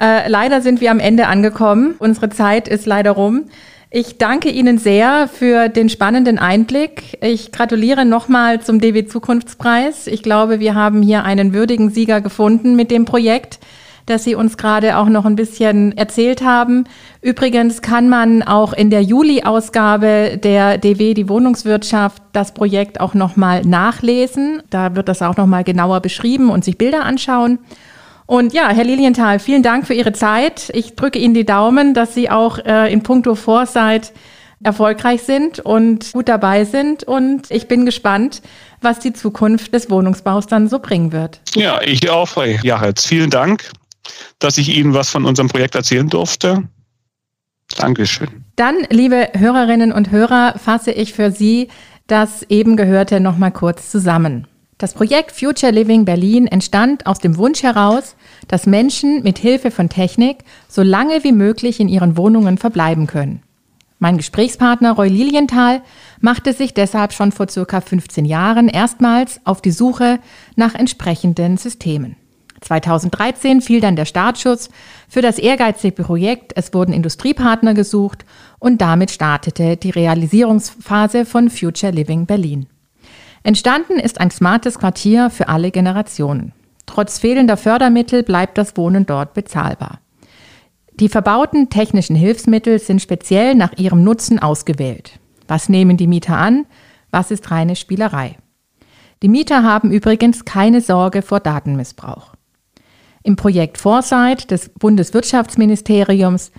Äh, 0.00 0.26
leider 0.28 0.62
sind 0.62 0.80
wir 0.80 0.90
am 0.90 0.98
Ende 0.98 1.26
angekommen. 1.26 1.96
Unsere 1.98 2.30
Zeit 2.30 2.68
ist 2.68 2.86
leider 2.86 3.10
rum. 3.10 3.44
Ich 3.90 4.16
danke 4.16 4.48
Ihnen 4.48 4.78
sehr 4.78 5.28
für 5.28 5.68
den 5.68 5.90
spannenden 5.90 6.38
Einblick. 6.38 7.18
Ich 7.20 7.52
gratuliere 7.52 8.06
nochmal 8.06 8.62
zum 8.62 8.80
DW 8.80 9.04
Zukunftspreis. 9.04 10.06
Ich 10.06 10.22
glaube, 10.22 10.60
wir 10.60 10.74
haben 10.74 11.02
hier 11.02 11.24
einen 11.24 11.52
würdigen 11.52 11.90
Sieger 11.90 12.22
gefunden 12.22 12.74
mit 12.74 12.90
dem 12.90 13.04
Projekt 13.04 13.58
dass 14.06 14.24
Sie 14.24 14.34
uns 14.34 14.56
gerade 14.56 14.96
auch 14.96 15.08
noch 15.08 15.24
ein 15.24 15.36
bisschen 15.36 15.96
erzählt 15.96 16.42
haben. 16.42 16.84
Übrigens 17.20 17.82
kann 17.82 18.08
man 18.08 18.42
auch 18.42 18.72
in 18.72 18.90
der 18.90 19.02
Juli-Ausgabe 19.02 20.38
der 20.42 20.78
DW, 20.78 21.14
die 21.14 21.28
Wohnungswirtschaft, 21.28 22.22
das 22.32 22.54
Projekt 22.54 23.00
auch 23.00 23.14
nochmal 23.14 23.62
nachlesen. 23.62 24.62
Da 24.70 24.94
wird 24.96 25.08
das 25.08 25.22
auch 25.22 25.36
nochmal 25.36 25.64
genauer 25.64 26.00
beschrieben 26.00 26.50
und 26.50 26.64
sich 26.64 26.78
Bilder 26.78 27.04
anschauen. 27.04 27.58
Und 28.26 28.52
ja, 28.52 28.70
Herr 28.70 28.84
Lilienthal, 28.84 29.38
vielen 29.38 29.62
Dank 29.62 29.86
für 29.86 29.94
Ihre 29.94 30.12
Zeit. 30.12 30.70
Ich 30.74 30.94
drücke 30.94 31.18
Ihnen 31.18 31.34
die 31.34 31.44
Daumen, 31.44 31.92
dass 31.92 32.14
Sie 32.14 32.30
auch 32.30 32.58
äh, 32.58 32.92
in 32.92 33.02
puncto 33.02 33.34
Foresight 33.34 34.12
erfolgreich 34.62 35.22
sind 35.22 35.58
und 35.60 36.12
gut 36.12 36.28
dabei 36.28 36.64
sind. 36.64 37.04
Und 37.04 37.50
ich 37.50 37.68
bin 37.68 37.84
gespannt, 37.84 38.42
was 38.80 39.00
die 39.00 39.12
Zukunft 39.12 39.74
des 39.74 39.90
Wohnungsbaus 39.90 40.46
dann 40.46 40.68
so 40.68 40.78
bringen 40.78 41.12
wird. 41.12 41.40
Ja, 41.54 41.80
ich 41.82 42.08
auch, 42.10 42.28
Frau 42.28 42.44
Jachetz. 42.44 43.06
Vielen 43.06 43.30
Dank 43.30 43.70
dass 44.38 44.58
ich 44.58 44.76
Ihnen 44.76 44.94
was 44.94 45.10
von 45.10 45.24
unserem 45.24 45.48
Projekt 45.48 45.74
erzählen 45.74 46.08
durfte. 46.08 46.68
Dankeschön. 47.76 48.28
Dann, 48.56 48.76
liebe 48.90 49.30
Hörerinnen 49.34 49.92
und 49.92 50.10
Hörer, 50.10 50.58
fasse 50.58 50.92
ich 50.92 51.12
für 51.12 51.30
Sie 51.30 51.68
das 52.06 52.42
eben 52.44 52.76
Gehörte 52.76 53.20
nochmal 53.20 53.52
kurz 53.52 53.90
zusammen. 53.90 54.46
Das 54.78 54.94
Projekt 54.94 55.30
Future 55.30 55.70
Living 55.70 56.04
Berlin 56.04 56.48
entstand 56.48 57.06
aus 57.06 57.18
dem 57.18 57.36
Wunsch 57.36 57.62
heraus, 57.62 58.16
dass 58.48 58.66
Menschen 58.66 59.22
mit 59.22 59.38
Hilfe 59.38 59.70
von 59.70 59.88
Technik 59.88 60.38
so 60.68 60.82
lange 60.82 61.22
wie 61.22 61.32
möglich 61.32 61.78
in 61.78 61.88
ihren 61.88 62.16
Wohnungen 62.16 62.58
verbleiben 62.58 63.06
können. 63.06 63.42
Mein 64.00 64.16
Gesprächspartner 64.16 64.92
Roy 64.92 65.06
Lilienthal 65.06 65.82
machte 66.20 66.52
sich 66.52 66.74
deshalb 66.74 67.12
schon 67.12 67.30
vor 67.30 67.48
circa 67.48 67.80
15 67.80 68.24
Jahren 68.24 68.66
erstmals 68.66 69.40
auf 69.44 69.62
die 69.62 69.70
Suche 69.70 70.18
nach 70.56 70.74
entsprechenden 70.74 71.56
Systemen. 71.56 72.16
2013 72.62 73.60
fiel 73.60 73.80
dann 73.80 73.96
der 73.96 74.04
Startschuss 74.04 74.70
für 75.08 75.22
das 75.22 75.38
ehrgeizige 75.38 76.02
Projekt. 76.02 76.52
Es 76.56 76.72
wurden 76.72 76.92
Industriepartner 76.92 77.74
gesucht 77.74 78.24
und 78.58 78.80
damit 78.80 79.10
startete 79.10 79.76
die 79.76 79.90
Realisierungsphase 79.90 81.24
von 81.24 81.50
Future 81.50 81.92
Living 81.92 82.26
Berlin. 82.26 82.66
Entstanden 83.42 83.98
ist 83.98 84.20
ein 84.20 84.30
smartes 84.30 84.78
Quartier 84.78 85.28
für 85.30 85.48
alle 85.48 85.70
Generationen. 85.70 86.52
Trotz 86.86 87.18
fehlender 87.18 87.56
Fördermittel 87.56 88.22
bleibt 88.22 88.58
das 88.58 88.76
Wohnen 88.76 89.06
dort 89.06 89.34
bezahlbar. 89.34 90.00
Die 90.94 91.08
verbauten 91.08 91.70
technischen 91.70 92.14
Hilfsmittel 92.14 92.78
sind 92.78 93.00
speziell 93.00 93.54
nach 93.54 93.72
ihrem 93.78 94.04
Nutzen 94.04 94.38
ausgewählt. 94.38 95.18
Was 95.48 95.68
nehmen 95.68 95.96
die 95.96 96.06
Mieter 96.06 96.36
an? 96.36 96.66
Was 97.10 97.30
ist 97.30 97.50
reine 97.50 97.76
Spielerei? 97.76 98.36
Die 99.22 99.28
Mieter 99.28 99.62
haben 99.62 99.90
übrigens 99.90 100.44
keine 100.44 100.80
Sorge 100.80 101.22
vor 101.22 101.40
Datenmissbrauch. 101.40 102.31
Im 103.22 103.36
Projekt 103.36 103.78
Foresight 103.78 104.50
des 104.50 104.70
Bundeswirtschaftsministeriums 104.70 106.50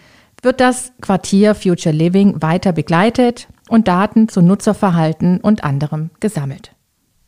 wird 0.41 0.60
das 0.60 0.93
Quartier 1.02 1.56
Future 1.56 1.93
Living 1.93 2.41
weiter 2.41 2.71
begleitet 2.71 3.47
und 3.69 3.88
Daten 3.88 4.30
zu 4.30 4.41
Nutzerverhalten 4.41 5.39
und 5.41 5.63
anderem 5.63 6.10
gesammelt. 6.19 6.71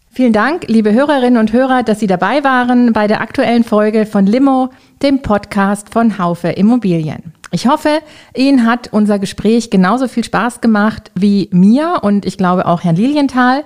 Vielen 0.09 0.31
Dank, 0.31 0.67
liebe 0.69 0.93
Hörerinnen 0.93 1.37
und 1.37 1.51
Hörer, 1.51 1.83
dass 1.83 1.99
Sie 1.99 2.07
dabei 2.07 2.45
waren 2.45 2.93
bei 2.93 3.07
der 3.07 3.19
aktuellen 3.19 3.65
Folge 3.65 4.05
von 4.05 4.25
Limo, 4.25 4.69
dem 5.01 5.21
Podcast 5.21 5.89
von 5.89 6.17
Haufe 6.17 6.47
Immobilien. 6.47 7.33
Ich 7.51 7.67
hoffe, 7.67 7.99
Ihnen 8.33 8.65
hat 8.65 8.93
unser 8.93 9.19
Gespräch 9.19 9.69
genauso 9.69 10.07
viel 10.07 10.23
Spaß 10.23 10.61
gemacht 10.61 11.11
wie 11.15 11.49
mir 11.51 11.99
und 12.03 12.25
ich 12.25 12.37
glaube 12.37 12.65
auch 12.65 12.85
Herrn 12.85 12.95
Lilienthal. 12.95 13.65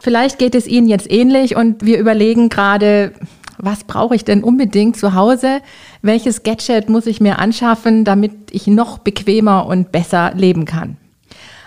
Vielleicht 0.00 0.38
geht 0.38 0.54
es 0.54 0.68
Ihnen 0.68 0.86
jetzt 0.86 1.10
ähnlich 1.10 1.56
und 1.56 1.84
wir 1.84 1.98
überlegen 1.98 2.48
gerade, 2.48 3.12
was 3.58 3.84
brauche 3.84 4.14
ich 4.14 4.24
denn 4.24 4.42
unbedingt 4.42 4.96
zu 4.96 5.14
Hause? 5.14 5.60
Welches 6.02 6.42
Gadget 6.42 6.88
muss 6.88 7.06
ich 7.06 7.20
mir 7.20 7.38
anschaffen, 7.38 8.04
damit 8.04 8.32
ich 8.50 8.66
noch 8.66 8.98
bequemer 8.98 9.66
und 9.66 9.92
besser 9.92 10.32
leben 10.34 10.64
kann? 10.64 10.96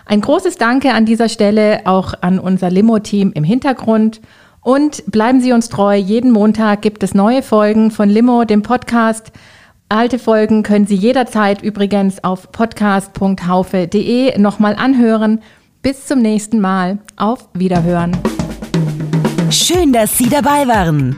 Ein 0.05 0.21
großes 0.21 0.57
Danke 0.57 0.93
an 0.93 1.05
dieser 1.05 1.29
Stelle 1.29 1.81
auch 1.85 2.13
an 2.21 2.39
unser 2.39 2.69
Limo-Team 2.69 3.31
im 3.33 3.43
Hintergrund. 3.43 4.21
Und 4.61 5.03
bleiben 5.07 5.41
Sie 5.41 5.53
uns 5.53 5.69
treu, 5.69 5.95
jeden 5.95 6.31
Montag 6.31 6.81
gibt 6.81 7.01
es 7.03 7.13
neue 7.13 7.41
Folgen 7.41 7.91
von 7.91 8.09
Limo, 8.09 8.43
dem 8.43 8.61
Podcast. 8.61 9.31
Alte 9.89 10.19
Folgen 10.19 10.63
können 10.63 10.85
Sie 10.85 10.95
jederzeit 10.95 11.61
übrigens 11.61 12.23
auf 12.23 12.51
podcast.haufe.de 12.51 14.37
nochmal 14.37 14.75
anhören. 14.75 15.41
Bis 15.81 16.05
zum 16.05 16.19
nächsten 16.19 16.59
Mal. 16.61 16.99
Auf 17.17 17.49
Wiederhören. 17.53 18.15
Schön, 19.49 19.91
dass 19.91 20.17
Sie 20.17 20.29
dabei 20.29 20.67
waren. 20.67 21.17